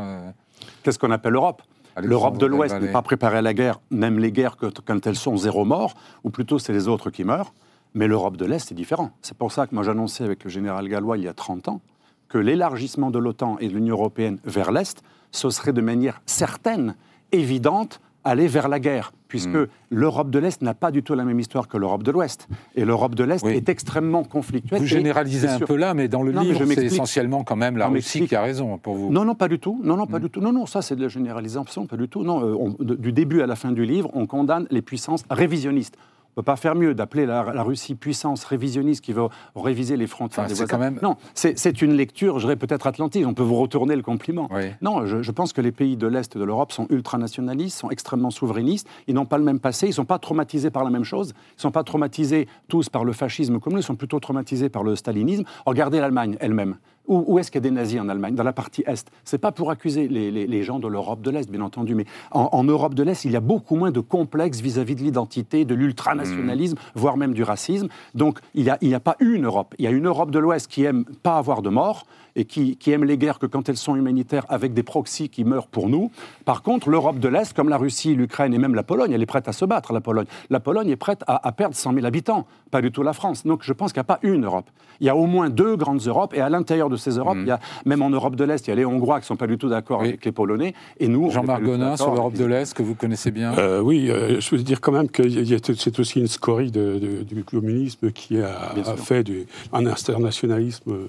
[0.82, 1.62] Qu'est-ce qu'on appelle l'Europe?
[1.96, 5.16] L'Europe de l'Ouest n'est pas préparée à la guerre, n'aime les guerres que quand elles
[5.16, 7.52] sont zéro mort, ou plutôt c'est les autres qui meurent.
[7.94, 9.10] Mais l'Europe de l'Est est différent.
[9.20, 11.80] C'est pour ça que moi j'annonçais avec le général Gallois il y a 30 ans
[12.28, 16.94] que l'élargissement de l'OTAN et de l'Union européenne vers l'Est, ce serait de manière certaine,
[17.32, 19.66] évidente, aller vers la guerre, puisque Hmm.
[19.90, 22.48] l'Europe de l'Est n'a pas du tout la même histoire que l'Europe de l'Ouest.
[22.74, 23.52] Et l'Europe de l'Est Oui.
[23.54, 24.80] est extrêmement conflictuelle.
[24.80, 27.88] Vous généralisez un peu là, mais dans le Non, livre, c'est essentiellement quand même la
[27.88, 29.10] Russie qui a raison pour vous.
[29.10, 29.80] Non, non, pas du tout.
[29.82, 30.22] Non, non, pas Mm.
[30.22, 30.40] du tout.
[30.40, 32.22] Non, non, ça c'est de la généralisation, pas du tout.
[32.22, 35.96] Non, euh, on- du début à la fin du livre, on condamne les puissances révisionnistes.
[36.36, 39.96] On ne peut pas faire mieux d'appeler la, la Russie puissance révisionniste qui va réviser
[39.96, 40.70] les frontières Enfin, des voisins.
[40.70, 43.26] quand même- Non, c'est c'est une lecture, je dirais peut-être atlantique.
[43.26, 44.48] On peut vous retourner le compliment.
[44.52, 44.70] Oui.
[44.80, 48.30] Non, je, je pense que les pays de l'Est de l'Europe sont ultranationalistes, sont extrêmement
[48.30, 48.88] souverainistes.
[49.08, 51.30] Ils n'ont pas le même passé, ils ne sont pas traumatisés par la même chose.
[51.34, 54.68] Ils ne sont pas traumatisés tous par le fascisme comme nous, ils sont plutôt traumatisés
[54.68, 55.44] par le stalinisme.
[55.66, 56.76] Regardez l'Allemagne elle-même.
[57.10, 58.36] Où, où est-ce qu'il y a des nazis en Allemagne?
[58.36, 59.10] Dans la partie Est.
[59.24, 62.04] C'est pas pour accuser les, les- les gens de l'Europe de l'Est, bien entendu, mais
[62.30, 65.64] en, en Europe de l'Est, il y a beaucoup moins de complexes vis-à-vis de l'identité,
[65.64, 67.88] de l'ultranationalisme, voire même du racisme.
[68.14, 69.74] Donc, il n'y a, il y a pas une Europe.
[69.78, 72.76] Il y a une Europe de l'Ouest qui aime pas avoir de morts, et qui,
[72.76, 75.88] qui aime les guerres que quand elles sont humanitaires avec des proxys qui meurent pour
[75.88, 76.10] nous.
[76.44, 79.26] Par contre, l'Europe de l'Est, comme la Russie, l'Ukraine et même la Pologne, elle est
[79.26, 80.26] prête à se battre, la Pologne.
[80.50, 83.44] La Pologne est prête à, à perdre 100 000 habitants, pas du tout la France.
[83.46, 84.68] Donc je pense qu'il n'y a pas une Europe.
[85.00, 87.46] Il y a au moins deux grandes Europes, et à l'intérieur de ces Europes, il
[87.46, 89.36] y a, même en Europe de l'Est, il y a les Hongrois qui ne sont
[89.36, 90.08] pas du tout d'accord Oui.
[90.08, 91.30] avec les Polonais, et nous...
[91.30, 93.56] Jean-Marc Gonin sur l'Europe de les- l'Est, que vous connaissez bien.
[93.56, 96.26] Euh, oui, euh, je veux dire quand même que y- y a- c'est aussi une
[96.26, 101.06] scorie de- de- du communisme qui a, fait du, un internationalisme euh,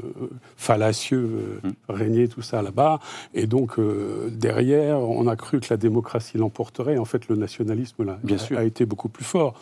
[1.11, 2.99] fallacieux euh, régner tout ça là-bas.
[3.33, 6.97] Et donc, euh, derrière, on a cru que la démocratie l'emporterait.
[6.97, 8.57] En fait, le nationalisme là, Bien a, sûr.
[8.57, 9.53] a été beaucoup plus fort.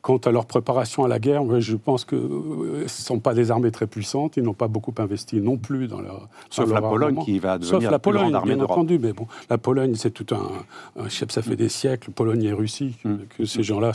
[0.00, 3.34] Quant à leur préparation à la guerre, je pense que euh, ce ne sont pas
[3.34, 4.36] des armées très puissantes.
[4.36, 6.28] Ils n'ont pas beaucoup investi non plus dans leur.
[6.50, 7.24] Sauf dans la leur Pologne armement.
[7.24, 8.98] qui va Sauf devenir la la Pologne, grande armée bien entendu.
[8.98, 12.94] Mais bon, la Pologne, c'est tout un, un ça fait des siècles, Pologne et Russie,
[13.02, 13.18] que, Mm.
[13.38, 13.92] que ces gens-là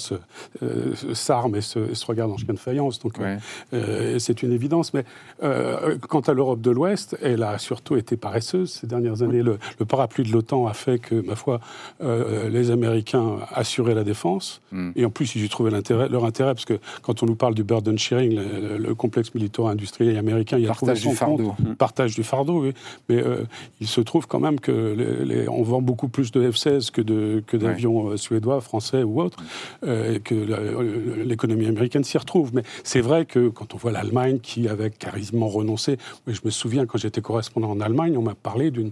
[0.64, 3.00] euh, s'arment et se, et se regardent en chien de faïence.
[3.00, 3.38] Donc, Ouais.
[3.74, 4.94] euh, c'est une évidence.
[4.94, 5.04] Mais
[5.44, 9.42] euh, quant à l'Europe de l'Ouest, elle a surtout été paresseuse ces dernières années.
[9.44, 11.60] Le, le parapluie de l'OTAN a fait que, ma foi,
[12.02, 14.62] euh, les Américains assuraient la défense.
[14.72, 14.92] Mm.
[14.96, 17.64] Et en plus, ils y trouvaient leur intérêt, parce que quand on nous parle du
[17.64, 21.18] burden sharing, le, le- le complexe militaro-industriel américain, il y a trouvé Partage du compte
[21.18, 21.56] fardeau.
[21.78, 22.74] partage du fardeau, oui.
[23.10, 23.44] Mais euh,
[23.82, 27.02] il se trouve quand même que les- les- on vend beaucoup plus de F-16 que
[27.02, 29.38] de- que d'avions euh, suédois, français ou autres,
[29.86, 32.52] euh, et que la- l'économie américaine s'y retrouve.
[32.54, 36.86] Mais c'est vrai que quand on voit l'Allemagne qui avait quasiment renoncé, je me souviens
[36.88, 38.92] quand j'étais correspondant en Allemagne, on m'a parlé d'une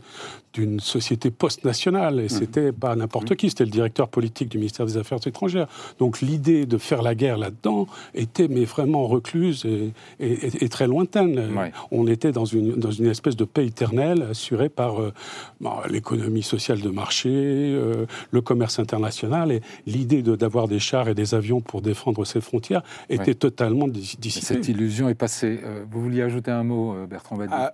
[0.54, 4.96] d'une société post-nationale, et c'était pas n'importe qui, c'était le directeur politique du ministère des
[4.96, 5.68] Affaires étrangères.
[6.00, 10.70] Donc l'idée de faire la guerre là-dedans était mais vraiment recluse et, et- et- et
[10.70, 11.38] très lointaine.
[11.58, 11.74] Ouais.
[11.92, 15.12] On était dans une, dans une espèce de paix éternelle assurée par euh,
[15.90, 21.16] l'économie sociale de marché, euh, le commerce international, et l'idée de- d'avoir des chars et
[21.16, 23.34] des avions pour défendre ses frontières était Ouais.
[23.36, 24.30] totalement dissipée.
[24.30, 25.60] Cette illusion est passée.
[25.66, 27.74] Euh, vous vouliez ajouter un mot, Bertrand Badi Ah,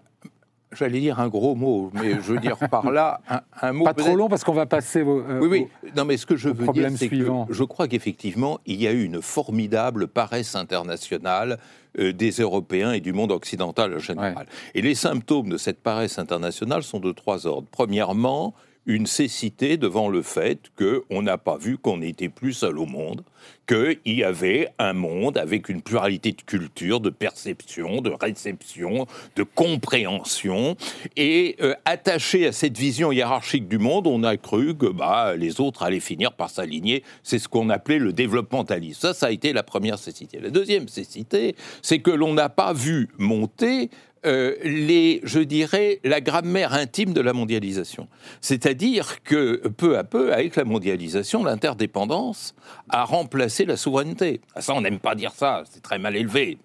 [0.73, 3.93] J'allais dire un gros mot, mais je veux dire par là un, un mot Pas
[3.93, 5.91] trop long parce qu'on va passer au, euh, Oui, oui.
[5.97, 8.91] Non, mais ce que je veux dire, c'est que je crois qu'effectivement, il y a
[8.91, 11.59] eu une formidable paresse internationale
[11.99, 14.47] euh, des Européens et du monde occidental en général.
[14.73, 17.67] Et les symptômes de cette paresse internationale sont de trois ordres.
[17.69, 18.53] Premièrement,
[18.85, 23.23] une cécité devant le fait qu'on n'a pas vu qu'on n'était plus seul au monde,
[23.67, 29.43] qu'il y avait un monde avec une pluralité de cultures, de perception, de réception, de
[29.43, 30.75] compréhension.
[31.15, 35.61] Et euh, attaché à cette vision hiérarchique du monde, on a cru que bah, les
[35.61, 37.03] autres allaient finir par s'aligner.
[37.23, 38.99] C'est ce qu'on appelait le développementalisme.
[38.99, 40.39] Ça, ça a été la première cécité.
[40.39, 43.89] La deuxième cécité, c'est que l'on n'a pas vu monter
[44.25, 48.07] euh, les, je dirais, la grammaire intime de la mondialisation.
[48.41, 52.53] C'est-à-dire que peu à peu, avec la mondialisation, l'interdépendance
[52.89, 54.41] a remplacé la souveraineté.
[54.55, 56.57] Ah, Ça, on n'aime pas dire ça, c'est très mal élevé,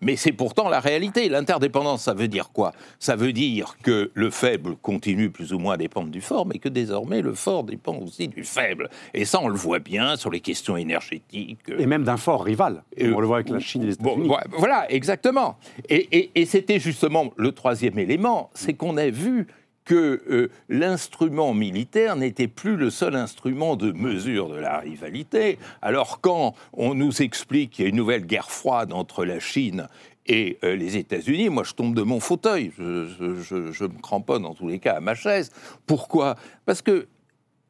[0.00, 1.28] mais c'est pourtant la réalité.
[1.28, 2.72] L'interdépendance, ça veut dire quoi?
[2.98, 6.58] Ça veut dire que le faible continue plus ou moins à dépendre du fort, mais
[6.58, 8.88] que désormais le fort dépend aussi du faible.
[9.14, 11.58] Et ça, on le voit bien sur les questions énergétiques.
[11.78, 12.82] Et même d'un fort rival.
[13.00, 14.28] euh, on le voit avec la Chine et les États-Unis.
[14.28, 15.58] vo- voilà, exactement.
[15.88, 19.46] Et, et- et c'était justement le troisième élément, c'est qu'on a vu
[19.84, 25.58] que euh, l'instrument militaire n'était plus le seul instrument de mesure de la rivalité.
[25.82, 29.86] Alors quand on nous explique qu'il y a une nouvelle guerre froide entre la Chine
[30.24, 34.68] et euh, les États-Unis, moi je tombe de mon fauteuil, je, me cramponne en tous
[34.68, 35.50] les cas à ma chaise.
[35.86, 36.36] Pourquoi?
[36.64, 37.06] Parce que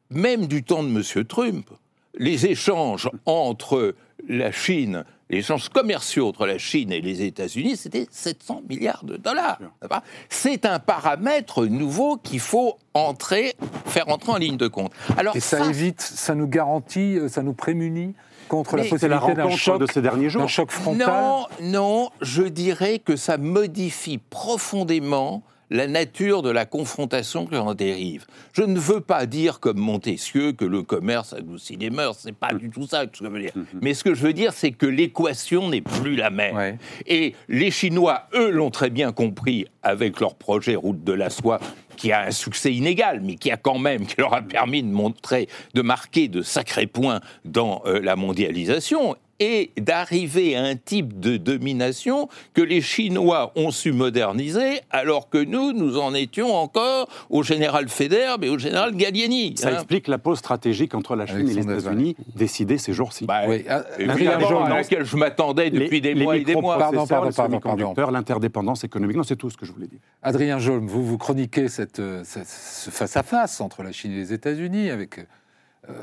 [0.09, 1.25] même du temps de M.
[1.25, 1.69] Trump,
[2.17, 3.95] les échanges entre
[4.27, 9.15] la Chine, les échanges commerciaux entre la Chine et les États-Unis, c'était 700 milliards de
[9.17, 9.59] dollars.
[9.81, 14.91] D'accord C'est un paramètre nouveau qu'il faut entrer, faire entrer en ligne de compte.
[15.17, 18.15] Alors, Et ça évite, ça nous garantit, euh, ça nous prémunit
[18.47, 20.49] contre la Mais C'est la possibilité d'un rencontre choc, de ces derniers jours.
[20.49, 21.07] choc frontal.
[21.07, 27.73] Non, non, je dirais que ça modifie profondément la nature de la confrontation qui en
[27.73, 28.25] dérive.
[28.53, 32.17] Je ne veux pas dire, comme Montesquieu, que le commerce adoucit les mœurs.
[32.19, 33.53] C'est pas du tout ça que je veux dire.
[33.81, 36.55] Mais ce que je veux dire, c'est que l'équation n'est plus la même.
[36.55, 36.77] Ouais.
[37.05, 41.59] Et les Chinois, eux, l'ont très bien compris avec leur projet Route de la soie,
[41.97, 44.87] qui a un succès inégal, mais qui a quand même, qui leur a permis de
[44.87, 51.19] montrer, de marquer de sacrés points dans euh, la mondialisation et d'arriver à un type
[51.19, 57.07] de domination que les Chinois ont su moderniser, alors que nous, nous en étions encore
[57.29, 59.55] au général Federbe et au général Gallieni.
[59.57, 59.73] Ça hein.
[59.75, 63.25] explique la pause stratégique entre la Chine et les États-Unis décidée ces jours-ci.
[63.25, 66.55] Bah, Oui, ah, évidemment, Adrien à laquelle je m'attendais depuis des les mois et des
[66.55, 66.77] mois.
[66.77, 69.17] Pardon, pardon, pardon, semi-conducteurs, l'interdépendance économique.
[69.17, 69.99] Non, c'est tout ce que je voulais dire.
[70.21, 74.33] Adrien Jolm, vous, vous chroniquez cette, euh, cette- ce face-à-face entre la Chine et les
[74.33, 75.19] États-Unis avec
[75.89, 75.93] euh,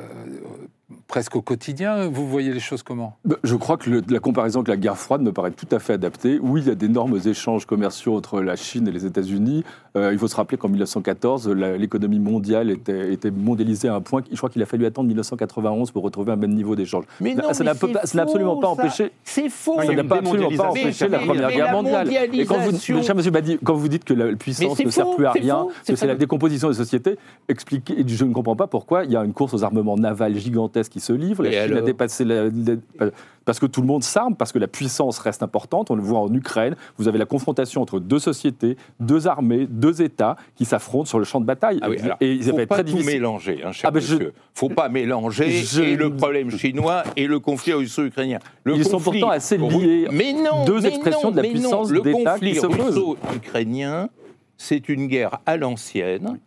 [1.08, 2.08] presque au quotidien.
[2.08, 3.16] Vous voyez les choses comment?
[3.24, 5.78] Bah, Je crois que le- la comparaison avec la guerre froide me paraît tout à
[5.80, 6.38] fait adaptée.
[6.40, 9.64] Oui, il y a d'énormes échanges commerciaux entre la Chine et les États-Unis.
[9.96, 14.00] Euh, il faut se rappeler qu'en 1914, la- l'économie mondiale était, était mondialisée à un
[14.00, 14.22] point.
[14.30, 17.04] Je crois qu'il a fallu attendre 1991 pour retrouver un même niveau d'échange.
[17.20, 18.72] Mais non, ça n'a absolument pas ça.
[18.72, 19.10] empêché.
[19.24, 19.80] C'est faux.
[19.82, 22.08] Ça n'a absolument pas empêché la Première Guerre la mondiale.
[22.32, 25.14] Et quand vous, cher monsieur Badi, quand vous dites que la puissance ne sert faux,
[25.16, 27.16] plus à rien, faux, que c'est la décomposition des sociétés,
[27.48, 30.75] expliquez, je ne comprends pas pourquoi il y a une course aux armements navals gigantesques
[30.84, 31.42] qui se livrent.
[31.42, 33.10] La Et Chine a dépassé la- la-
[33.44, 35.90] parce que tout le monde s'arme, parce que la puissance reste importante.
[35.90, 36.74] On le voit en Ukraine.
[36.98, 41.24] Vous avez la confrontation entre deux sociétés, deux armées, deux États qui s'affrontent sur le
[41.24, 41.78] champ de bataille.
[41.82, 43.14] Ah oui, alors, et faut pas très tout difficile.
[43.14, 44.32] mélanger, hein, cher Ah ben, je- monsieur.
[44.54, 48.38] Faut pas mélanger Je- et le problème chinois et le conflit russo-ukrainien.
[48.66, 50.08] Ils sont pourtant assez liés.
[50.10, 51.54] Mais non, Deux mais expressions non, de la mais non.
[51.54, 54.08] puissance Le conflit russo-ukrainien,
[54.56, 56.38] c'est une guerre à l'ancienne.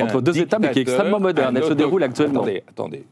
[0.00, 1.56] Entre deux États, mais qui est extrêmement moderne.
[1.56, 2.40] Elle se déroule actuellement.
[2.40, 3.04] Attendez, attendez.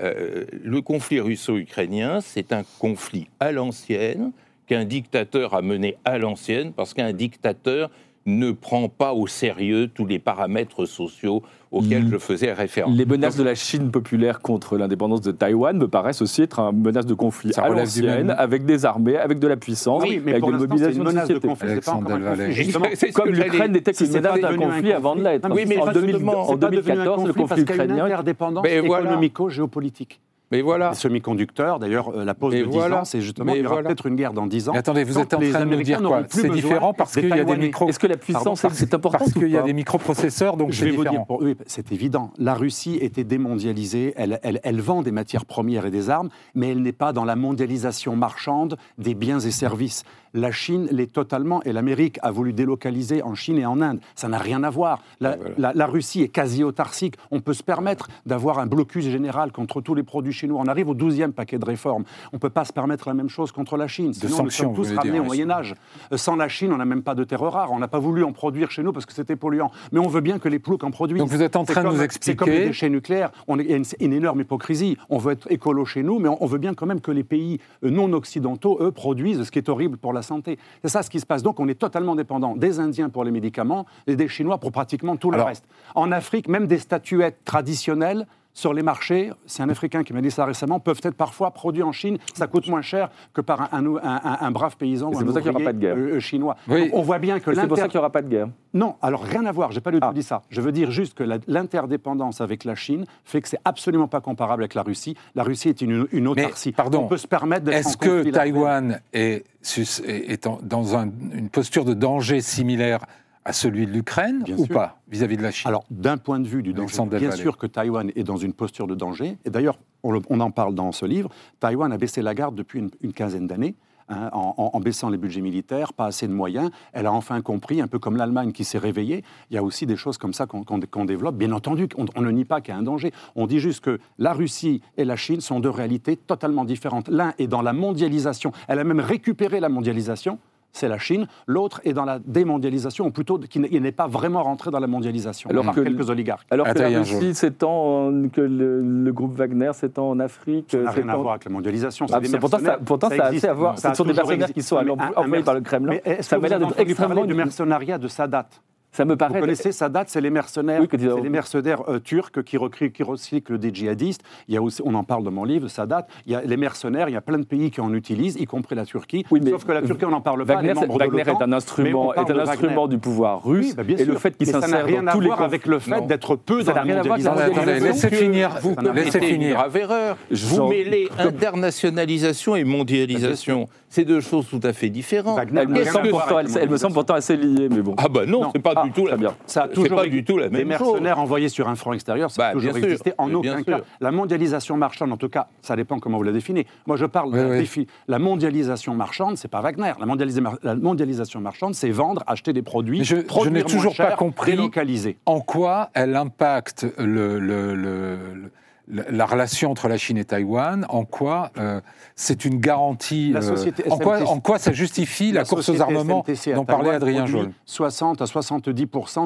[0.00, 4.32] Euh, le conflit russo-ukrainien, c'est un conflit à l'ancienne
[4.66, 7.90] qu'un dictateur a mené à l'ancienne parce qu'un dictateur
[8.26, 12.10] ne prend pas au sérieux tous les paramètres sociaux auxquels Mm.
[12.12, 12.96] je faisais référence.
[12.96, 16.80] Les menaces de la Chine populaire contre l'indépendance de Taïwan me paraissent aussi être une
[16.82, 20.40] menace de conflit à l'ancienne, avec des armées, avec de la puissance, Oui, mais avec
[20.42, 21.48] pour une une mobilisation de de société.
[21.48, 21.68] conflit.
[21.74, 22.36] C'est pas encore un Alexandre conflit.
[22.38, 22.52] Delvalle.
[22.52, 25.48] Justement, C'est ce Comme que l'Ukraine n'était pas menace d'un conflit avant de l'être.
[25.52, 27.64] Oui, mais en, 2000 justement, en c'est pas devenu un 2014, le conflit parce conflit
[27.64, 28.04] qu'il y a une ukrainien.
[28.06, 30.20] interdépendance économico-géopolitique.
[30.54, 30.90] Mais voilà.
[30.90, 33.00] Les semi-conducteurs, d'ailleurs, euh, la pause Mais de 10 voilà.
[33.00, 33.88] ans, c'est justement Mais il y aura voilà.
[33.88, 34.72] peut-être une guerre dans 10 ans.
[34.72, 37.30] Mais attendez, vous êtes en train de nous dire quoi C'est différent parce des qu'il
[37.30, 37.88] y a des micros.
[37.88, 40.84] Est-ce que la puissance, Pardon, c'est important Parce qu'il y a des microprocesseurs, donc Je
[40.84, 42.30] vais vous dire, pour- oui, c'est évident.
[42.38, 46.70] La Russie était démondialisée, elle, elle- elle vend des matières premières et des armes, mais
[46.70, 50.04] elle n'est pas dans la mondialisation marchande des biens et services.
[50.34, 54.00] La Chine l'est totalement, et l'Amérique a voulu délocaliser en Chine et en Inde.
[54.16, 55.00] Ça n'a rien à voir.
[55.20, 55.54] La, voilà.
[55.58, 57.14] la- la Russie est quasi autarcique.
[57.30, 60.60] On peut se permettre d'avoir un blocus général contre tous les produits chinois.
[60.60, 62.04] On arrive au 12e paquet de réformes.
[62.32, 64.12] On ne peut pas se permettre la même chose contre la Chine.
[64.12, 65.26] Sinon, sanctions, nous sommes tous ramenés au oui.
[65.28, 65.74] Moyen Âge.
[66.12, 67.70] Euh, Sans la Chine, on n'a même pas de terre rare.
[67.72, 69.70] On n'a pas voulu en produire chez nous parce que c'était polluant.
[69.92, 71.20] Mais on veut bien que les ploucs en produisent.
[71.20, 73.30] Donc vous êtes en train de nous C'est comme les expliquer- déchets nucléaires.
[73.46, 74.96] On est- Il y a une, une énorme hypocrisie.
[75.10, 77.24] On veut être écolo chez nous, mais on, on veut bien quand même que les
[77.24, 80.58] pays euh, non occidentaux, eux, produisent, ce qui est horrible pour la santé.
[80.82, 81.42] C'est ça ce qui se passe.
[81.42, 85.16] Donc on est totalement dépendant des Indiens pour les médicaments et des Chinois pour pratiquement
[85.16, 85.64] tout le Alors- reste.
[85.94, 90.30] En Afrique, même des statuettes traditionnelles sur les marchés, c'est un Africain qui m'a dit
[90.30, 92.18] ça récemment, peuvent être parfois produits en Chine.
[92.34, 95.24] Ça coûte moins cher que par un, un- un- un brave paysan ou c'est un
[95.24, 95.96] pour ça qu'il aura pas de guerre.
[95.96, 96.56] euh, euh, chinois.
[96.68, 96.84] Oui.
[96.84, 98.46] Donc, on voit bien que C'est pour ça qu'il n'y aura pas de guerre.
[98.72, 100.12] Non, alors rien à voir, j'ai pas du tout Ah.
[100.14, 100.42] dit ça.
[100.50, 104.20] Je veux dire juste que la- l'interdépendance avec la Chine fait que c'est absolument pas
[104.20, 105.16] comparable avec la Russie.
[105.34, 106.70] La Russie est une, une autarcie.
[106.72, 110.60] pardon, On peut se permettre d'être en Est-ce que Taïwan est, sus- est- est en-
[110.62, 113.00] dans un- une posture de danger similaire
[113.44, 114.74] à celui de l'Ukraine ou sûr.
[114.74, 115.68] pas vis-à-vis de la Chine?
[115.68, 118.86] Alors, d'un point de vue du danger, bien sûr que Taïwan est dans une posture
[118.86, 119.38] de danger.
[119.44, 121.30] Et d'ailleurs, on, en parle dans ce livre.
[121.60, 123.74] Taïwan a baissé la garde depuis une, une quinzaine d'années.
[124.08, 126.70] hein, en, baissant les budgets militaires, pas assez de moyens.
[126.92, 129.86] Elle a enfin compris, un peu comme l'Allemagne qui s'est réveillée, il y a aussi
[129.86, 131.36] des choses comme ça qu'on développe.
[131.36, 133.12] Bien entendu, on, on ne nie pas qu'il y a un danger.
[133.34, 137.08] On dit juste que la Russie et la Chine sont deux réalités totalement différentes.
[137.08, 138.52] L'un est dans la mondialisation.
[138.68, 140.38] Elle a même récupéré la mondialisation.
[140.74, 141.26] C'est la Chine.
[141.46, 145.48] L'autre est dans la démondialisation, ou plutôt qui n'est- pas vraiment rentré dans la mondialisation,
[145.48, 146.46] Alors par que- quelques oligarques.
[146.50, 150.66] Alors que la Russie s'étend, en- que le, le groupe Wagner s'étend en Afrique.
[150.72, 152.06] Ça n'a rien à voir avec la mondialisation.
[152.12, 153.44] Ah, des pourtant, ça, pourtant, ça, a existe.
[153.44, 153.78] assez à voir.
[153.78, 154.52] Ce sont des mercenaires existé.
[154.54, 155.94] qui sont employés par le Kremlin.
[156.04, 157.24] Mais Ça vous l'air d'être extrêmement.
[157.24, 158.46] du mercenariat de Sadat?
[158.94, 159.34] Ça me paraît.
[159.34, 162.56] Vous connaissez Sadat, c'est les mercenaires, Oui, que tu- c'est les mercenaires euh, turcs qui,
[162.56, 164.22] recrutent, qui recyclent des djihadistes.
[164.46, 166.06] Il y a aussi, on en parle dans mon livre, Sadat.
[166.26, 168.44] Il y a les mercenaires, il y a plein de pays qui en utilisent, y
[168.46, 169.26] compris la Turquie.
[169.32, 170.54] Oui, mais Sauf que la Turquie, on n'en parle pas.
[170.54, 173.66] Wagner, les c'est- membres de Wagner est un instrument, est un instrument du pouvoir russe.
[173.70, 175.20] Oui, bah, bien et le fait qu'il Mais ça n'a s'insère rien dans à tous
[175.20, 177.52] les conflits- avec le fait d'être peu Ça dans rien la mondialisation.
[177.52, 178.50] Attendez, laissez finir.
[178.62, 179.54] Vous Laissez finir.
[179.56, 180.16] grave erreur.
[180.30, 183.68] Vous mêlez internationalisation et mondialisation.
[183.94, 185.36] C'est deux choses tout à fait différentes.
[185.36, 187.80] Wagner Elle me, semble pourtant, avec elle, la elle me semble pourtant assez liée, mais
[187.80, 187.94] bon.
[187.96, 188.50] Ah bah non, Non.
[188.52, 189.32] c'est pas Ah, du tout la bien.
[189.46, 190.88] Ça a C'est toujours pas du tout la même chose.
[190.94, 192.88] mercenaires envoyés sur un front extérieur, ça a Bah, toujours bien sûr.
[192.88, 193.12] existé.
[193.18, 193.76] En aucun cas.
[193.76, 193.84] sûr.
[194.00, 196.66] La mondialisation marchande, en tout cas, ça dépend comment vous la définissez.
[196.88, 197.58] Moi, je parle Oui, d'un oui.
[197.58, 197.86] défi.
[198.08, 199.92] La mondialisation marchande, c'est pas Wagner.
[200.00, 203.60] La, mondialisa- la mondialisation marchande, c'est vendre, acheter des produits, Mais je- je produire n'ai
[203.60, 205.18] moins toujours pas compris- délocaliser.
[205.24, 208.50] En quoi elle impacte le- le- le- le-
[208.88, 211.80] la, la relation entre la Chine et Taïwan En quoi euh,
[212.16, 215.80] c'est une garantie La euh, en, quoi, SMTC en quoi ça justifie la, course aux
[215.80, 218.72] armements dont parlait Adrien Jolle 60 à 70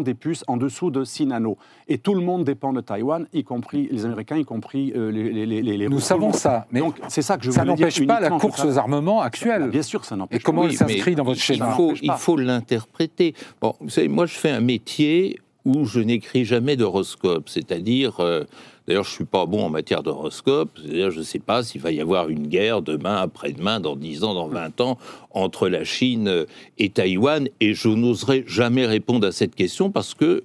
[0.02, 1.56] des puces en dessous de 6 nanos.
[1.88, 5.32] Et tout le monde dépend de Taïwan, y compris les Américains, y compris euh, les,
[5.32, 6.04] les, les, les Nous Russes.
[6.04, 9.20] savons ça, mais Donc, c'est ça que je ça n'empêche pas la course aux armements
[9.20, 9.68] actuelle.
[9.70, 11.76] Bien sûr, ça n'empêche Et comment Oui, elle s'inscrit dans votre schéma?
[12.00, 12.16] il pas.
[12.16, 13.34] faut l'interpréter.
[13.60, 15.38] Bon, vous savez, moi, je fais un métier
[15.68, 18.44] où je n'écris jamais d'horoscope, c'est-à-dire, euh,
[18.86, 21.82] d'ailleurs je ne suis pas bon en matière d'horoscope, c'est-à-dire je ne sais pas s'il
[21.82, 24.96] va y avoir une guerre demain, après-demain, dans 10 ans, dans 20 ans,
[25.30, 26.46] entre la Chine
[26.78, 30.42] et Taïwan, et je n'oserais jamais répondre à cette question parce que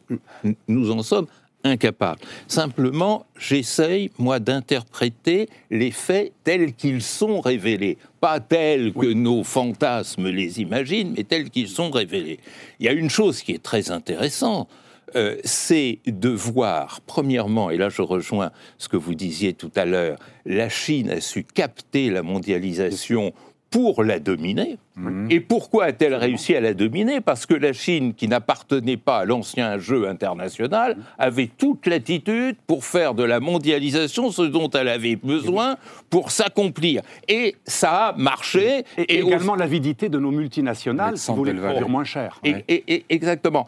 [0.67, 1.27] nous en sommes
[1.63, 2.19] incapable.
[2.47, 7.97] Simplement, j'essaye, moi, d'interpréter les faits tels qu'ils sont révélés.
[8.19, 12.39] Pas tels que nos fantasmes les imaginent, mais tels qu'ils sont révélés.
[12.81, 14.67] Il y a une chose qui est très intéressante,
[15.15, 19.85] euh, c'est de voir, premièrement, et là je rejoins ce que vous disiez tout à
[19.85, 23.33] l'heure, la Chine a su capter la mondialisation
[23.73, 24.77] pour la dominer.
[24.95, 25.31] Mhm.
[25.31, 27.21] Et pourquoi a-t-elle réussi à la dominer?
[27.21, 32.85] Parce que la Chine, qui n'appartenait pas à l'ancien jeu international, avait toute l'attitude pour
[32.85, 35.77] faire de la mondialisation ce dont elle avait besoin
[36.11, 37.01] pour s'accomplir.
[37.27, 38.83] Et ça a marché.
[38.97, 42.39] Et, également l'avidité de nos multinationales qui voulaient produire moins cher.
[42.43, 43.67] et, exactement.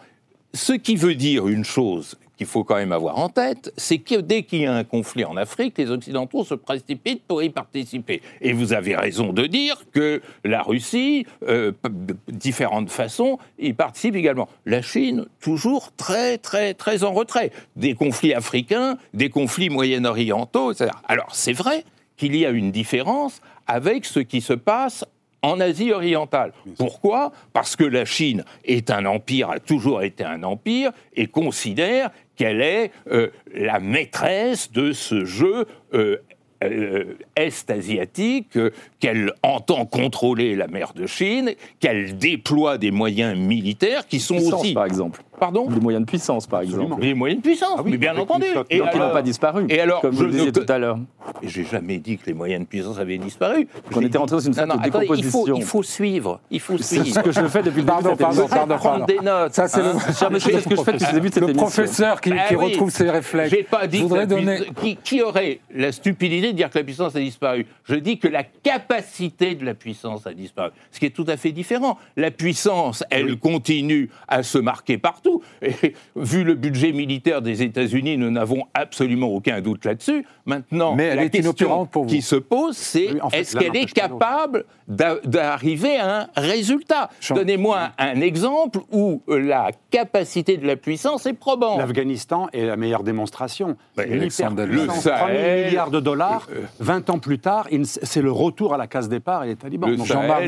[0.55, 4.15] Ce qui veut dire une chose qu'il faut quand même avoir en tête, c'est que
[4.15, 8.21] dès qu'il y a un conflit en Afrique, les Occidentaux se précipitent pour y participer.
[8.39, 14.15] Et vous avez raison de dire que la Russie, euh, de différentes façons, y participe
[14.15, 14.47] également.
[14.65, 17.51] La Chine, toujours très, très, très en retrait.
[17.75, 20.91] Des conflits africains, des conflits moyen-orientaux, etc.
[21.05, 21.83] Alors, c'est vrai
[22.15, 25.03] qu'il y a une différence avec ce qui se passe
[25.45, 26.51] en Asie orientale.
[26.77, 27.31] Pourquoi?
[27.53, 32.61] Parce que la Chine est un empire, a toujours été un empire, et considère qu'elle
[32.61, 36.17] est euh, la maîtresse de ce jeu euh,
[36.63, 38.57] euh, est-asiatique,
[38.99, 44.73] qu'elle entend contrôler la mer de Chine, qu'elle déploie des moyens militaires qui sont aussi...
[44.73, 45.21] par exemple.
[45.39, 47.01] Pardon Des moyens de puissance, par exemple.
[47.01, 48.45] Des moyens de puissance, ah mais bien entendu.
[48.69, 50.97] Et alors, ils n'ont pas disparu, et alors, comme je le disais tout à l'heure.
[51.41, 53.67] Et j'ai jamais dit que les moyens de puissance avaient disparu.
[53.93, 55.43] On était rentré dans une sorte de décomposition.
[55.45, 56.39] il, faut, il faut suivre.
[56.49, 57.05] Il faut suivre.
[57.05, 57.85] ce que je fais depuis le début.
[57.85, 59.53] Pardon, pardon, pardon, prendre des notes.
[59.53, 62.21] Ça, c'est le, hein ce que je fais depuis le début de cette Le professeur
[62.21, 63.51] qui, ah retrouve ses réflexes.
[63.51, 64.59] J'ai pas dit que donner...
[64.81, 67.65] qui, qui aurait la stupidité de dire que la puissance a disparu?
[67.83, 70.71] Je dis que la capacité de la puissance a disparu.
[70.91, 71.97] Ce qui est tout à fait différent.
[72.15, 75.24] La puissance, elle continue à se marquer partout.
[75.61, 80.25] Et vu le budget militaire des États-Unis, nous n'avons absolument aucun doute là-dessus.
[80.45, 86.27] Maintenant, Mais la question qui se pose, c'est est-ce qu'elle est capable d'arriver à un
[86.35, 87.09] résultat?
[87.29, 91.79] Donnez-moi un exemple où la capacité de la puissance est probante.
[91.79, 93.77] L'Afghanistan est la meilleure démonstration.
[93.95, 96.47] Bah, le 3 000 milliards de dollars,
[96.79, 99.95] 20 euh, ans plus tard, c'est le retour à la case départ et les talibans.
[100.05, 100.45] Jean-Marc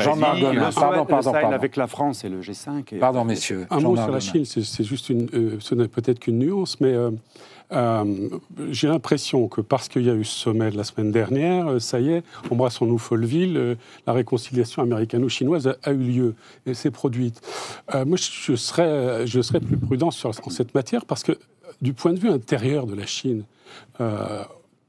[0.00, 1.52] Jean pardon, pardon, pardon.
[1.52, 2.98] avec la France et le G5.
[2.98, 3.66] Pardon, messieurs.
[3.70, 6.92] Un mot sur la Chine, c'est juste une, euh, ce n'est peut-être qu'une nuance, mais
[6.92, 7.10] euh,
[7.72, 8.28] euh,
[8.70, 12.00] j'ai l'impression que parce qu'il y a eu ce sommet de la semaine dernière, ça
[12.00, 16.34] y est, embrassons-nous Folleville, la réconciliation américano-chinoise a, eu lieu
[16.66, 17.40] et s'est produite.
[17.94, 21.32] moi, je serais, je serais plus prudent sur, en cette matière parce que
[21.80, 23.44] du point de vue intérieur de la Chine,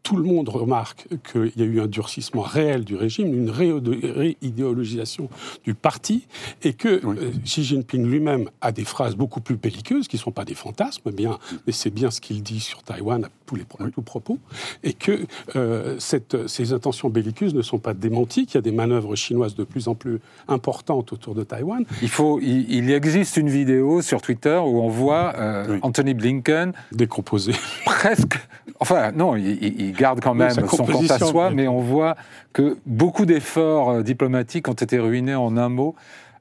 [0.03, 5.29] tout le monde remarque qu'il y a eu un durcissement réel du régime, une réidéologisation
[5.63, 6.27] du parti,
[6.63, 10.31] et que euh, Xi Jinping lui-même a des phrases beaucoup plus belliqueuses, qui ne sont
[10.31, 13.65] pas des fantasmes, bien, mais c'est bien ce qu'il dit sur Taïwan à tous les
[13.91, 14.39] tout propos,
[14.83, 15.25] et que
[15.55, 19.55] euh, cette, ces intentions belliqueuses ne sont pas démenties, qu'il y a des manœuvres chinoises
[19.55, 21.85] de plus en plus importantes autour de Taïwan.
[22.01, 27.53] Il, faut, il, existe une vidéo sur Twitter où on voit euh, Anthony Blinken décomposé,
[27.85, 28.39] presque,
[28.81, 32.15] enfin non, il il garde quand même son compte à soi, mais on voit
[32.51, 35.95] que beaucoup d'efforts euh, diplomatiques ont été ruinés en un mot.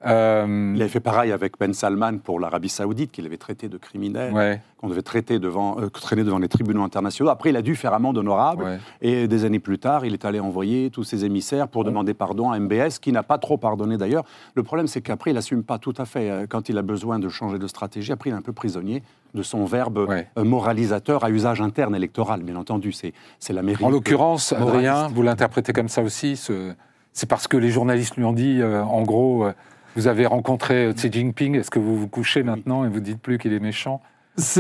[0.06, 3.76] Euh, il avait fait pareil avec Ben Salman pour l'Arabie Saoudite, qu'il avait traité de
[3.76, 7.30] criminel, qu'on devait traiter devant, euh, traîner devant les tribunaux internationaux.
[7.30, 8.80] Après, il a dû faire amende honorable.
[9.02, 12.50] Et des années plus tard, il est allé envoyer tous ses émissaires pour demander pardon
[12.50, 14.24] à MBS, qui n'a pas trop pardonné d'ailleurs.
[14.54, 16.46] Le problème, c'est qu'après, il n'assume pas tout à fait.
[16.48, 19.02] Quand il a besoin de changer de stratégie, après, il est un peu prisonnier
[19.34, 22.92] de son verbe euh, moralisateur à usage interne électoral, bien entendu.
[22.92, 23.84] C'est, c'est la mairie.
[23.84, 28.32] En l'occurrence, Adrien, vous l'interprétez comme ça aussi C'est parce que les journalistes lui ont
[28.32, 29.52] dit, euh, en gros, euh,
[29.96, 33.38] vous avez rencontré Xi Jinping, est-ce que vous vous couchez maintenant et vous dites plus
[33.38, 34.00] qu'il est méchant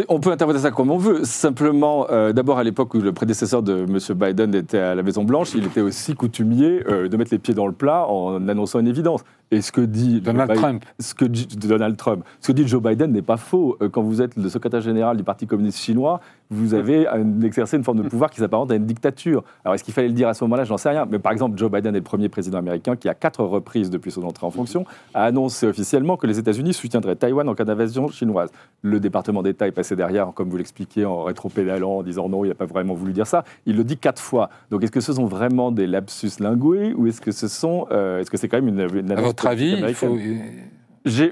[0.08, 1.24] on peut interpréter ça comme on veut.
[1.24, 4.18] Simplement, d'abord à l'époque où le prédécesseur de M.
[4.18, 7.66] Biden était à la Maison Blanche, il était aussi coutumier de mettre les pieds dans
[7.66, 9.22] le plat en annonçant une évidence.
[9.52, 12.80] Et ce que dit Donald Trump, ce que dit Donald Trump, ce que dit Joe
[12.80, 13.76] Biden n'est pas faux.
[13.82, 16.20] Euh, quand vous êtes le secrétaire général du Parti communiste chinois,
[16.50, 17.06] vous avez
[17.44, 19.44] exercé une forme de pouvoir qui s'apparente à une dictature.
[19.64, 20.64] Alors est-ce qu'il fallait le dire à ce moment-là?
[20.64, 21.06] J'en sais rien.
[21.08, 24.10] Mais par exemple, Joe Biden est le premier président américain qui, à quatre reprises depuis
[24.10, 24.84] son entrée en fonction,
[25.14, 28.50] a annoncé officiellement que les États-Unis soutiendraient Taïwan en cas d'invasion chinoise.
[28.82, 32.48] Le département d'État est passé derrière, comme vous l'expliquiez, en rétropédalant, en disant non, il
[32.48, 33.44] n'a pas vraiment voulu dire ça.
[33.66, 34.50] Il le dit quatre fois.
[34.70, 38.20] Donc est-ce que ce sont vraiment des lapsus lingués ou est-ce que ce sont, euh,
[38.20, 40.16] est-ce que c'est quand même une, une avis, il faut,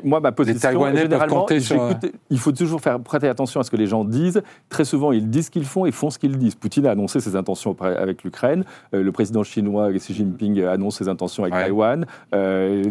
[0.05, 1.91] moi, ma position, Taïwanais peuvent généralement, sur-
[2.31, 4.43] il faut toujours faire prêter attention à ce que les gens disent.
[4.69, 6.55] Très souvent, ils disent ce qu'ils font et font ce qu'ils disent.
[6.55, 8.65] Poutine a annoncé ses intentions avec l'Ukraine.
[8.95, 11.63] Euh, le président chinois Xi Jinping annonce ses intentions avec Ouais.
[11.65, 12.07] Taïwan.
[12.35, 12.85] Euh,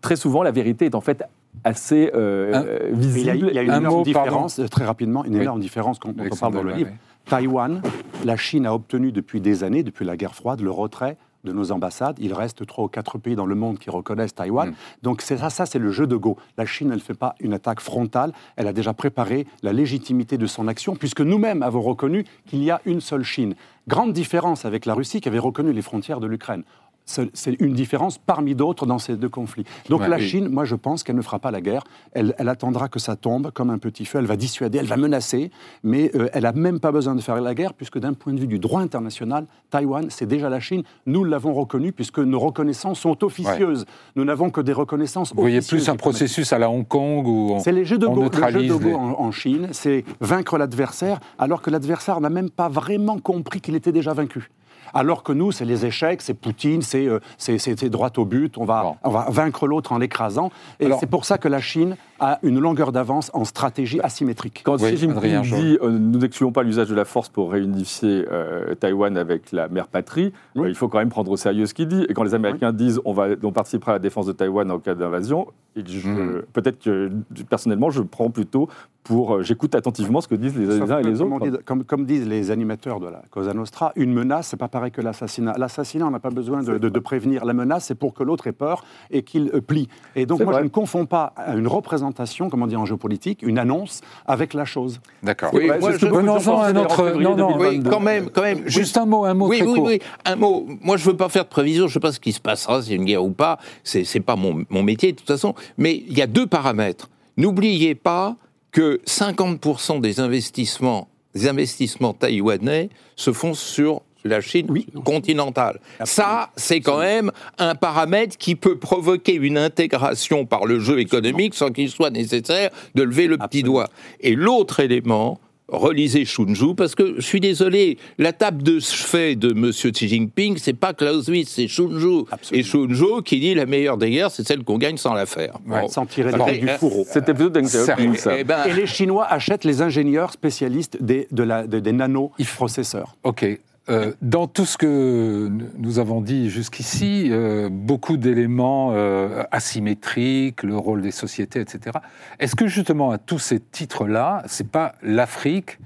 [0.00, 1.22] très souvent, la vérité est en fait
[1.64, 3.48] assez euh, Un- euh, Mais Il y a, visible.
[3.50, 5.42] il y a une Un énorme mot, différence, euh, très rapidement, une Oui.
[5.42, 6.90] énorme différence quand on parle dans le livre.
[6.92, 6.96] oui.
[7.26, 7.80] Taïwan,
[8.24, 11.72] la Chine a obtenu depuis des années, depuis la guerre froide, le retrait de nos
[11.72, 12.16] ambassades.
[12.18, 14.70] Il reste trois ou quatre pays dans le monde qui reconnaissent Taïwan.
[14.70, 14.74] Mm.
[15.02, 16.36] Donc c'est ça, ça c'est le jeu de Go.
[16.56, 18.32] La Chine, elle ne fait pas une attaque frontale.
[18.56, 22.70] Elle a déjà préparé la légitimité de son action, puisque nous-mêmes avons reconnu qu'il y
[22.70, 23.54] a une seule Chine.
[23.86, 26.64] Grande différence avec la Russie qui avait reconnu les frontières de l'Ukraine.
[27.06, 27.28] C'est
[27.60, 29.64] une différence parmi d'autres dans ces deux conflits.
[29.90, 30.26] Donc Ouais, la oui.
[30.26, 31.82] Chine, moi je pense qu'elle ne fera pas la guerre.
[32.12, 34.18] Elle, elle attendra que ça tombe comme un petit feu.
[34.20, 35.50] Elle va dissuader, elle va menacer,
[35.82, 38.40] mais euh, elle n'a même pas besoin de faire la guerre puisque d'un point de
[38.40, 40.82] vue du droit international, Taïwan, c'est déjà la Chine.
[41.06, 43.84] Nous l'avons reconnu puisque nos reconnaissances sont officieuses.
[44.16, 45.84] Nous n'avons que des reconnaissances Vous voyez officieuses.
[45.84, 48.50] plus un processus à la Hong Kong où on, C'est les jeux de Go, le
[48.50, 52.48] jeu de Go les- en, en Chine, c'est vaincre l'adversaire, alors que l'adversaire n'a même
[52.50, 54.50] pas vraiment compris qu'il était déjà vaincu.
[54.94, 58.24] Alors que nous, c'est les échecs, c'est Poutine, c'est euh, c'est- c'est- c'est droit au
[58.24, 58.96] but, on va, Bon.
[59.02, 60.50] on va vaincre l'autre en l'écrasant.
[60.80, 64.62] Et c'est pour ça que la Chine a une longueur d'avance en stratégie asymétrique.
[64.64, 68.24] Quand Oui, Xi Jinping dit euh, nous n'excluons pas l'usage de la force pour réunifier
[68.30, 70.66] euh, Taïwan avec la mère patrie, Oui.
[70.66, 72.06] euh, il faut quand même prendre au sérieux ce qu'il dit.
[72.08, 74.78] Et quand les Américains disent on, va, on participera à la défense de Taïwan en
[74.78, 76.42] cas d'invasion, Mhm.
[76.52, 77.10] peut-être que
[77.50, 78.68] personnellement je prends plutôt
[79.04, 79.36] pour.
[79.36, 81.46] euh, J'écoute attentivement ce que disent les, Sauf uns et les comme, autres.
[81.48, 84.90] dit- comme- comme disent les animateurs de la Cosa Nostra, une menace, c'est pas pareil
[84.90, 85.54] que l'assassinat.
[85.58, 87.44] L'assassinat, on n'a pas besoin de, de- de prévenir.
[87.44, 89.88] La menace, c'est pour que l'autre ait peur et qu'il euh, plie.
[90.16, 90.62] Et donc, C'est moi, vrai.
[90.62, 94.64] je ne confonds pas une représentation, comme on dit en géopolitique, une annonce, avec la
[94.64, 95.00] chose.
[95.22, 95.50] D'accord.
[95.52, 97.88] C'est moi, c'est que je- Venons-en à notre- non, non, 2022.
[97.88, 98.66] Oui, quand même, quand même.
[98.66, 99.86] Juste un mot, un mot oui, très oui, court.
[99.86, 100.66] oui, un mot.
[100.80, 102.40] Moi, je ne veux pas faire de prévision, je ne sais pas ce qui se
[102.40, 105.18] passera, s'il y a une guerre ou pas, c'est n'est pas mon, mon métier de
[105.18, 107.10] toute façon, mais il y a deux paramètres.
[107.36, 108.36] N'oubliez pas
[108.74, 114.86] que 50% des investissements, des investissements taïwanais se font sur la Chine Oui.
[115.04, 115.78] continentale.
[116.02, 121.54] Ça, c'est quand même un paramètre qui peut provoquer une intégration par le jeu économique
[121.54, 123.88] sans qu'il soit nécessaire de lever le petit doigt.
[124.20, 125.38] Et l'autre élément,
[125.78, 129.70] relisez Shunju, parce que je suis désolé, la table de chevet de M.
[129.70, 132.24] Xi Jinping, c'est pas Clausewitz, c'est Shunju.
[132.30, 132.60] Absolument.
[132.60, 135.58] Et Shunju qui dit la meilleure des guerres, c'est celle qu'on gagne sans la faire.
[135.66, 135.82] Ouais.
[135.82, 135.88] Bon.
[135.88, 137.06] Sans tirer balles du euh, fourreau.
[137.10, 138.38] C'était plutôt Deng Xiaoping, ça.
[138.38, 143.16] Eh ben, Et les Chinois achètent les ingénieurs spécialistes des, de la, de- des nano-processeurs.
[143.24, 143.44] Ok.
[143.90, 150.76] Euh, dans tout ce que nous avons dit jusqu'ici, euh, beaucoup d'éléments euh, asymétriques, le
[150.76, 151.98] rôle des sociétés, etc.
[152.38, 155.78] Est-ce que justement à tous ces titres-là, c'est pas l'Afrique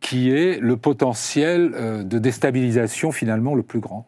[0.00, 4.06] qui est le potentiel de déstabilisation finalement le plus grand?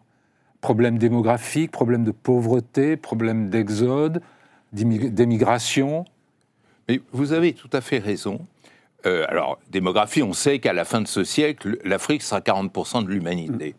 [0.62, 4.22] Problème démographique, problème de pauvreté, problème d'exode,
[4.72, 6.07] d'émigration?
[6.89, 8.41] Mais vous avez tout à fait raison.
[9.07, 13.11] Euh, alors, démographie, on sait qu'à la fin de ce siècle, l'Afrique sera 40% de
[13.11, 13.74] l'humanité.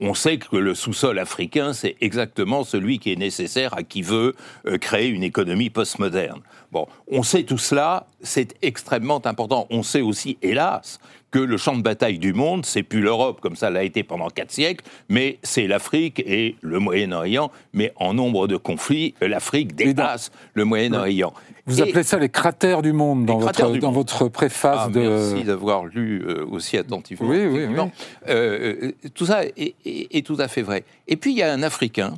[0.00, 4.36] On sait que le sous-sol africain, c'est exactement celui qui est nécessaire à qui veut
[4.66, 6.40] euh, créer une économie postmoderne.
[6.70, 9.66] Bon, on sait tout cela, c'est extrêmement important.
[9.70, 11.00] On sait aussi, hélas,
[11.30, 14.28] que le champ de bataille du monde, c'est plus l'Europe comme ça l'a été pendant
[14.28, 17.50] quatre siècles, mais c'est l'Afrique et le Moyen-Orient.
[17.74, 21.34] Mais en nombre de conflits, l'Afrique dépasse le Moyen-Orient.
[21.66, 23.96] Vous Et- appelez ça les cratères du monde dans, votre, du dans monde.
[23.96, 25.00] votre préface Ah, de.
[25.00, 27.28] Merci d'avoir lu euh, aussi attentivement.
[27.28, 27.90] Oui, oui, effectivement.
[28.28, 30.84] Euh, euh, tout ça est, est- est tout à fait vrai.
[31.08, 32.14] Et puis il y a un Africain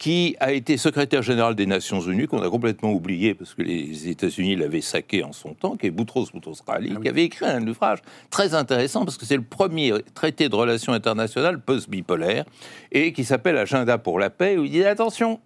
[0.00, 4.08] qui a été secrétaire général des Nations Unies, qu'on a complètement oublié parce que les
[4.08, 7.68] États-Unis l'avaient saqué en son temps, qui est Boutros Boutros Ghali, qui avait écrit un
[7.68, 7.98] ouvrage
[8.30, 12.46] très intéressant parce que c'est le premier traité de relations internationales post-bipolaire
[12.90, 15.38] et qui s'appelle Agenda pour la paix, où il dit attention,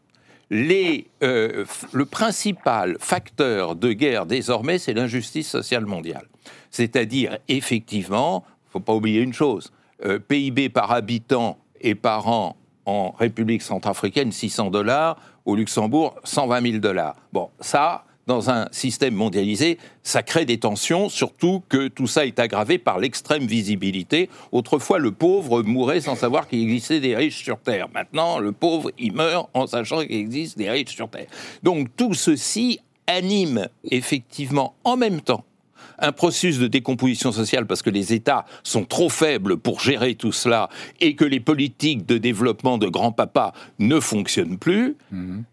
[0.51, 6.29] les, euh, le principal facteur de guerre désormais, c'est l'injustice sociale mondiale.
[6.71, 9.73] C'est-à-dire, effectivement, il ne faut pas oublier une chose,
[10.05, 12.57] euh, PIB par habitant et par an
[12.87, 17.17] en République centrafricaine, 600 dollars, au Luxembourg, 120 000 dollars.
[17.33, 22.39] Bon, ça, dans un système mondialisé, ça crée des tensions, surtout que tout ça est
[22.39, 24.31] aggravé par l'extrême visibilité.
[24.53, 27.89] Autrefois, le pauvre mourait sans savoir qu'il existait des riches sur Terre.
[27.93, 31.27] Maintenant, le pauvre, il meurt en sachant qu'il existe des riches sur Terre.
[31.63, 35.45] Donc tout ceci anime effectivement en même temps
[35.99, 40.33] un processus de décomposition sociale parce que les États sont trop faibles pour gérer tout
[40.33, 40.69] cela
[41.01, 44.97] et que les politiques de développement de grand-papa ne fonctionnent plus,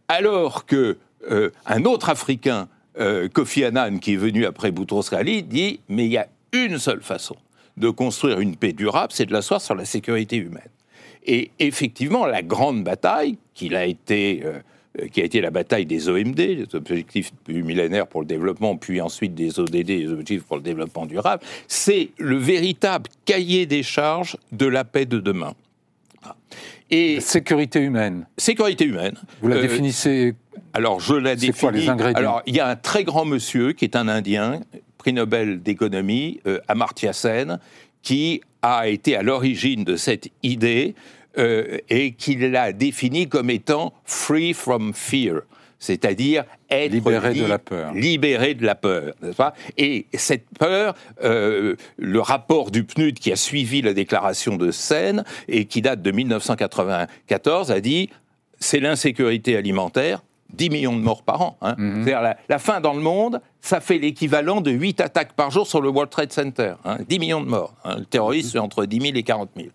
[0.08, 0.98] alors que
[1.30, 2.68] euh, un autre Africain,
[3.00, 6.80] euh, Kofi Annan, qui est venu après Boutros Ghali, dit mais il y a une
[6.80, 7.36] seule façon
[7.78, 10.70] de construire une paix durable, c'est de l'asseoir sur la sécurité humaine.
[11.26, 14.60] Et effectivement, la grande bataille qu'il a été euh,
[15.12, 19.00] qui a été la bataille des OMD, les objectifs du millénaire pour le développement, puis
[19.00, 24.38] ensuite des ODD, les objectifs pour le développement durable, c'est le véritable cahier des charges
[24.52, 25.54] de la paix de demain.
[26.90, 28.28] Et sécurité humaine.
[28.38, 29.16] Sécurité humaine.
[29.42, 30.36] Vous la définissez
[30.74, 31.60] Alors je la C'est définis.
[31.60, 34.60] quoi les ingrédients Alors il y a un très grand monsieur qui est un Indien,
[34.98, 37.60] prix Nobel d'économie, euh, Amartya Sen,
[38.02, 40.96] qui a été à l'origine de cette idée
[41.38, 45.42] euh, et qui l'a définie comme étant free from fear,
[45.80, 47.94] c'est-à-dire être Libéré de la peur.
[47.94, 49.54] libéré de la peur, pas?
[49.78, 55.24] Et cette peur, euh, le rapport du PNUD qui a suivi la déclaration de Seine
[55.48, 56.12] et qui date de
[56.76, 58.10] 1994 a dit
[58.60, 60.22] c'est l'insécurité alimentaire.
[60.54, 61.58] 10 millions de morts par an.
[61.62, 61.76] hein.
[61.78, 62.04] Mhm.
[62.04, 65.66] C'est-à-dire la, la faim dans le monde, ça fait l'équivalent de 8 attaques par jour
[65.66, 66.74] sur le World Trade Center.
[66.84, 66.98] hein.
[67.08, 67.74] 10 millions de morts.
[67.86, 67.96] hein.
[68.00, 69.70] Le terrorisme, c'est entre 10 000 et 40 000.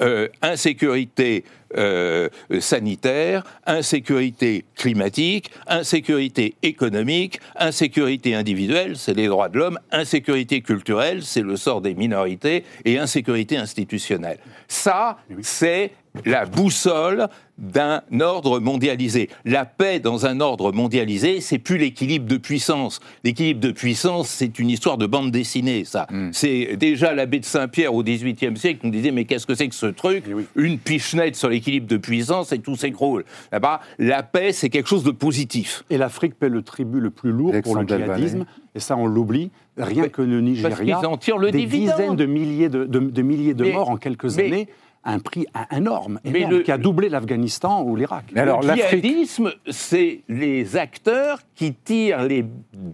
[0.00, 1.44] Euh, insécurité
[1.76, 2.28] euh,
[2.60, 11.42] sanitaire, insécurité climatique, insécurité économique, insécurité individuelle, c'est les droits de l'homme, insécurité culturelle, c'est
[11.42, 14.38] le sort des minorités, et insécurité institutionnelle.
[14.66, 15.92] Ça, c'est
[16.24, 19.28] la boussole d'un ordre mondialisé.
[19.44, 23.00] La paix dans un ordre mondialisé, c'est plus l'équilibre de puissance.
[23.24, 26.06] L'équilibre de puissance, c'est une histoire de bande dessinée, ça.
[26.32, 29.68] C'est déjà l'abbé de Saint-Pierre au XVIIIe siècle qui nous disait mais qu'est-ce que c'est
[29.68, 30.24] que ce truc?
[30.28, 30.44] Eh oui.
[30.54, 33.24] Une pichenette sur l'équilibre de puissance et tout s'écroule.
[33.52, 35.84] Là-bas, la paix, c'est quelque chose de positif.
[35.90, 38.44] Et l'Afrique paie le tribut le plus lourd pour le djihadisme.
[38.74, 39.50] Et ça, on l'oublie.
[39.76, 41.96] Rien Mais- que le Nigeria, qu'ils en tirent le des dividende.
[41.96, 44.68] dizaines de milliers de, de- de milliers de Mais- morts en quelques mais- années,
[45.04, 48.26] un prix énorme, Mais énorme le- qui a doublé l'Afghanistan ou l'Irak.
[48.34, 52.44] Mais alors, le djihadisme, c'est les acteurs qui tirent les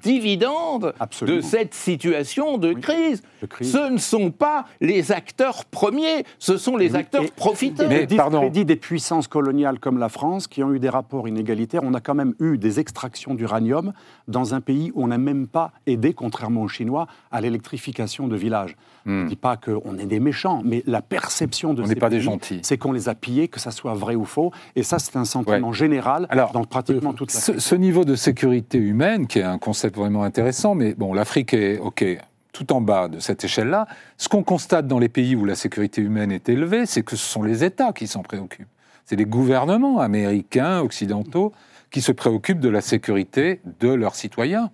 [0.05, 1.37] dividendes Absolument.
[1.39, 3.23] de cette situation de, Oui, crise.
[3.43, 3.73] de crise.
[3.73, 7.89] Ce ne sont pas les acteurs premiers, ce sont les Oui, acteurs et- profiteurs.
[7.89, 8.39] Mais- le pardon.
[8.41, 12.01] discrédit des puissances coloniales comme la France, qui ont eu des rapports inégalitaires, on a
[12.01, 13.93] quand même eu des extractions d'uranium
[14.29, 18.37] dans un pays où on n'a même pas aidé, contrairement aux Chinois, à l'électrification de
[18.37, 18.77] villages.
[19.07, 22.21] Je ne dis pas qu'on est des méchants, mais la perception de N'est pas des
[22.21, 22.61] gentils.
[22.63, 24.53] c'est qu'on les a pillés, que ça soit vrai ou faux.
[24.77, 25.75] Et ça, c'est un sentiment Ouais.
[25.75, 29.59] général Alors, dans pratiquement toute la Ce, ce niveau de sécurité humaine, qui est un
[29.59, 32.05] concept vraiment intéressant, mais bon, l'Afrique est OK,
[32.53, 33.87] tout en bas de cette échelle-là.
[34.17, 37.27] Ce qu'on constate dans les pays où la sécurité humaine est élevée, c'est que ce
[37.27, 38.69] sont les États qui s'en préoccupent.
[39.05, 41.53] C'est les gouvernements américains, occidentaux,
[41.91, 44.71] qui se préoccupent de la sécurité de leurs citoyens.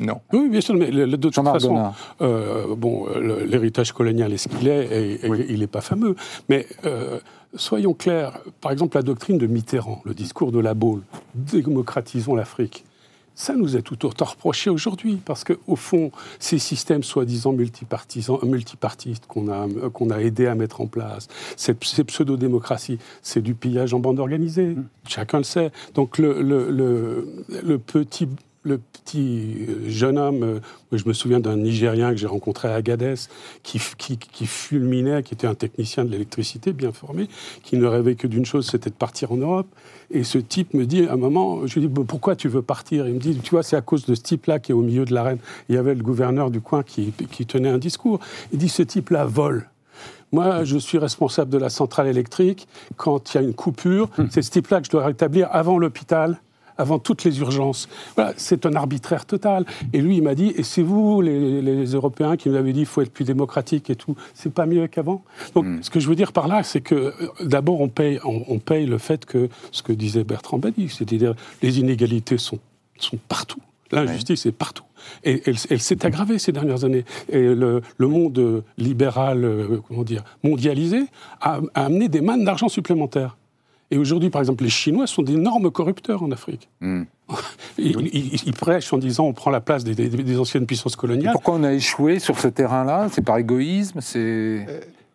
[0.00, 0.20] Non.
[0.32, 3.06] Oui, bien sûr, mais le- le- de toute façon, euh, bon,
[3.46, 6.16] l'héritage colonial est ce qu'il est, et, et il n'est pas fameux.
[6.48, 7.20] Mais euh,
[7.54, 11.02] soyons clairs, par exemple, la doctrine de Mitterrand, le discours de la Baule,
[11.34, 12.84] démocratisons l'Afrique.
[13.36, 19.26] Ça nous est tout autant reproché aujourd'hui, parce qu'au fond, ces systèmes soi-disant multipartisans- multipartistes
[19.26, 21.26] qu'on a, qu'on a aidé à mettre en place,
[21.56, 24.76] cette, ces pseudo-démocraties, c'est du pillage en bande organisée.
[25.08, 25.72] Chacun le sait.
[25.94, 27.28] Donc le, le, le,
[27.64, 28.28] le petit
[28.64, 30.60] le petit euh, jeune homme, euh,
[30.90, 33.14] je me souviens d'un Nigérien que j'ai rencontré à Agadez,
[33.62, 37.28] qui, f- qui, qui fulminait, qui était un technicien de l'électricité bien formé,
[37.62, 39.66] qui ne rêvait que d'une chose, c'était de partir en Europe.
[40.10, 43.06] Et ce type me dit, à un moment, je lui dis, pourquoi tu veux partir?
[43.06, 45.04] Il me dit, tu vois, c'est à cause de ce type-là qui est au milieu
[45.04, 45.38] de l'arène.
[45.68, 48.18] Il y avait le gouverneur du coin qui, qui tenait un discours.
[48.52, 49.68] Il dit, ce type-là vole.
[50.32, 52.66] Moi, je suis responsable de la centrale électrique.
[52.96, 56.40] Quand il y a une coupure, c'est ce type-là que je dois rétablir avant l'hôpital,
[56.76, 57.88] avant toutes les urgences.
[58.16, 59.64] Voilà, c'est un arbitraire total.
[59.92, 62.80] Et lui, il m'a dit, et c'est vous, les, les Européens, qui nous avez dit
[62.80, 64.16] qu'il faut être plus démocratique et tout.
[64.34, 65.22] C'est pas mieux qu'avant.
[65.54, 67.12] Donc, ce que je veux dire par là, c'est que euh,
[67.42, 71.34] d'abord, on paye, on, on paye le fait que, ce que disait Bertrand Badi, c'est-à-dire
[71.62, 72.58] les inégalités sont,
[72.98, 73.60] sont partout.
[73.92, 74.84] L'injustice est partout.
[75.22, 77.04] Et elle, elle s'est aggravée ces dernières années.
[77.28, 81.04] Et le, le monde libéral, euh, comment dire, mondialisé,
[81.40, 83.36] a, a amené des mannes d'argent supplémentaires.
[83.94, 86.68] Et aujourd'hui, par exemple, les Chinois sont d'énormes corrupteurs en Afrique.
[86.80, 87.04] Hmm.
[87.78, 90.94] Ils, ils- ils prêchent en disant on prend la place des, des- des anciennes puissances
[90.94, 91.32] Et coloniales.
[91.32, 93.08] pourquoi on a échoué sur ce terrain-là?
[93.12, 94.66] C'est par égoïsme C'est.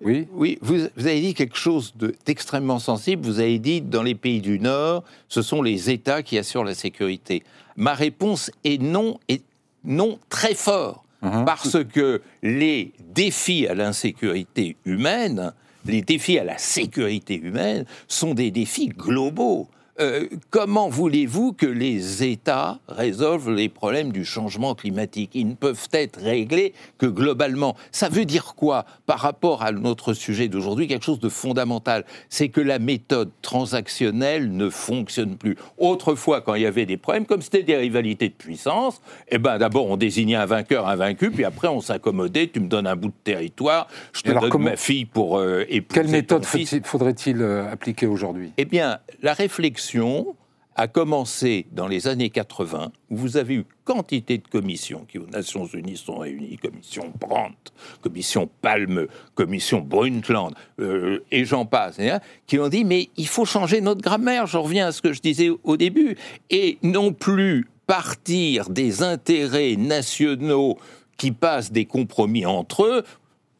[0.01, 3.25] Oui Oui, vous, vous avez dit quelque chose de- d'extrêmement sensible.
[3.25, 6.73] Vous avez dit dans les pays du Nord, ce sont les États qui assurent la
[6.73, 7.43] sécurité.
[7.75, 9.41] Ma réponse est non, et
[9.83, 11.43] non très fort, Mhm.
[11.43, 15.51] parce que les défis à l'insécurité humaine,
[15.89, 19.67] les défis à la sécurité humaine, sont des défis globaux.
[19.99, 25.31] Euh, comment voulez-vous que les États résolvent les problèmes du changement climatique?
[25.33, 27.75] Ils ne peuvent être réglés que globalement.
[27.91, 30.87] Ça veut dire quoi par rapport à notre sujet d'aujourd'hui?
[30.87, 35.57] Quelque chose de fondamental, c'est que la méthode transactionnelle ne fonctionne plus.
[35.77, 39.57] Autrefois, quand il y avait des problèmes, comme c'était des rivalités de puissance, eh ben
[39.57, 42.47] d'abord on désignait un vainqueur, un vaincu, puis après on s'accommodait.
[42.47, 45.39] Tu me donnes un bout de territoire, je te alors, donne comment- ma fille pour
[45.39, 46.45] euh, épouser Quelle méthode
[46.85, 48.51] faudrait-il euh, appliquer aujourd'hui?
[48.57, 49.88] Eh bien, la réflexion
[50.75, 55.27] a commencé dans les années 80, où vous avez eu quantité de commissions qui aux
[55.27, 61.99] Nations Unies sont réunies, commission Brandt, commission Palme, commission Brundtland, euh, et j'en passe,
[62.47, 65.19] qui ont dit mais il faut changer notre grammaire, je reviens à ce que je
[65.19, 66.15] disais au début,
[66.49, 70.77] et non plus partir des intérêts nationaux
[71.17, 73.03] qui passent des compromis entre eux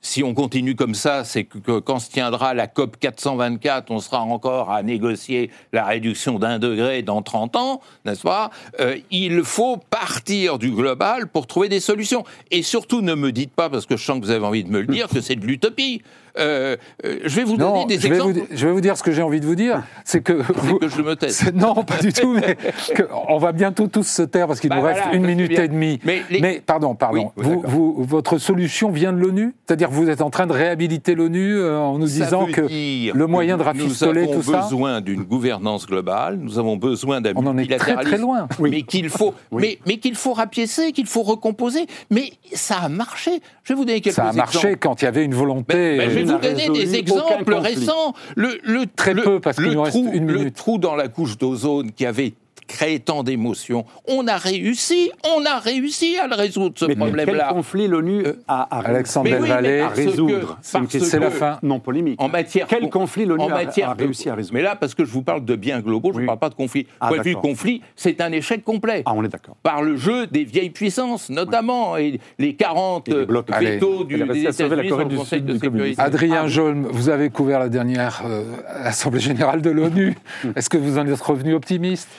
[0.02, 4.22] si on continue comme ça, c'est que, quand se tiendra la COP 424, on sera
[4.22, 8.50] encore à négocier la réduction d'un degré dans 30 ans, n'est-ce pas?
[8.80, 12.24] Euh, Il faut partir du global pour trouver des solutions.
[12.52, 14.70] Et surtout, ne me dites pas, parce que je sens que vous avez envie de
[14.70, 16.02] me le dire, que c'est de l'utopie.
[16.38, 16.76] Euh,
[17.06, 18.34] euh, je vais vous donner des je exemples.
[18.34, 19.84] Vais vous, je vais vous dire ce que j'ai envie de vous dire.
[20.06, 20.34] C'est que,
[20.80, 21.52] que je me taise.
[21.54, 22.34] Non, pas du tout.
[22.34, 22.58] Mais
[23.28, 26.00] on va bientôt tous se taire parce qu'il Bah nous reste une minute et demie.
[26.04, 27.32] Mais les- pardon, pardon.
[27.38, 29.54] Oui, vous, vous- votre solution vient de l'ONU?
[29.66, 32.62] C'est-à-dire que vous êtes en train de réhabiliter l'ONU euh, en nous Ça disant que
[32.62, 34.62] le moyen de rafistoler nous avons tout ça.
[34.62, 38.48] besoin d'une gouvernance globale, nous avons besoin d'un On en est très, très loin.
[38.60, 41.86] Mais qu'il faut, mais, mais qu'il faut rapiécer, qu'il faut recomposer.
[42.10, 43.32] Mais ça a marché.
[43.64, 44.54] Je vais vous donner quelques Ça a exemples.
[44.54, 45.98] marché quand il y avait une volonté.
[45.98, 48.14] Ben, ben, vais vous donner des exemples récents?
[48.36, 50.56] Le, le- Très le- peu, parce qu'il le nous reste trou- une Le minute.
[50.56, 52.34] trou dans la couche d'ozone qui avait
[52.70, 57.00] créé tant d'émotions, on a réussi, on a réussi à le résoudre, ce Mais quel
[57.04, 57.50] problème-là.
[57.50, 61.60] conflit l'ONU a, a Alexandre Mais oui, Delvalle, mais à résoudre C'est la fin.
[61.64, 62.22] non polémique.
[62.22, 65.04] En matière Quel conflit l'ONU en a, a réussi à résoudre Mais là, parce que
[65.04, 66.26] je vous parle de biens globaux, je ne Oui.
[66.28, 66.86] parle pas de conflit.
[67.02, 69.02] Ah, Point de vue conflit, c'est un échec complet.
[69.06, 69.56] Ah, on est d'accord.
[69.64, 73.26] Par le jeu des vieilles puissances, notamment, et les 40 Et.
[73.52, 73.80] Allez.
[74.08, 76.02] du, a des États-Unis Corée sur le du Conseil de sécurité.
[76.02, 78.44] Adrien Ah, Jolm, vous avez couvert la dernière euh,
[78.84, 80.16] Assemblée générale de l'ONU.
[80.56, 82.10] Est-ce que vous en êtes revenu optimiste?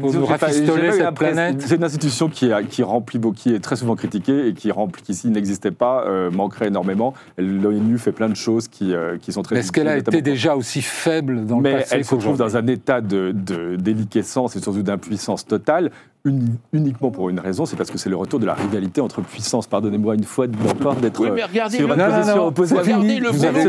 [0.00, 1.60] Pour nous rafistoler cette planète?
[1.62, 5.02] C'est une institution qui, a- qui remplit, qui est très souvent critiquée et qui remplit,
[5.02, 7.14] qui s'il n'existait pas, euh, manquerait énormément.
[7.38, 9.54] L'ONU fait plein de choses qui, euh, qui sont très.
[9.56, 12.36] Mais Est-ce qu'elle a été déjà aussi faible dans le Mais passé elle se trouve
[12.38, 15.90] dans un état de, de déliquescence et surtout d'impuissance totale,
[16.26, 19.20] uni- uniquement pour une raison, c'est parce que c'est le retour de la rivalité entre
[19.22, 19.66] puissances.
[19.66, 22.74] Pardonnez-moi une fois encore d'être Oui, regardez sur une position non, opposée.
[22.76, 22.80] ce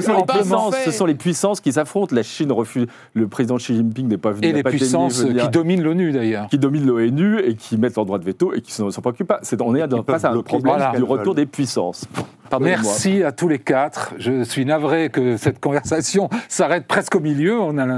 [0.01, 2.16] sont, que les puissances, ce sont les puissances qui s'affrontent.
[2.16, 2.88] La Chine refuse.
[3.14, 4.47] Le président Xi Jinping n'est pas venu.
[4.47, 6.47] Et les puissances qui dominent l'ONU d'ailleurs.
[6.49, 9.28] qui dominent l'ONU et qui mettent leur droit de veto et qui ne s'en préoccupent
[9.28, 9.39] pas.
[9.43, 10.91] C'est- on est dans- face à un problème Voilà.
[10.97, 12.05] du retour des puissances.
[12.49, 12.82] Pardonnez-moi.
[12.82, 14.14] Merci à tous les quatre.
[14.20, 17.58] Je suis navré que cette conversation s'arrête presque au milieu.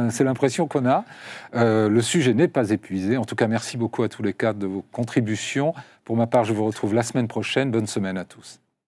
[0.09, 1.03] C'est l'impression qu'on a.
[1.55, 3.17] Euh, le sujet n'est pas épuisé.
[3.17, 5.73] En tout cas, merci beaucoup à tous les quatre de vos contributions.
[6.05, 7.71] Pour ma part, je vous retrouve la semaine prochaine.
[7.71, 8.59] Bonne semaine à tous.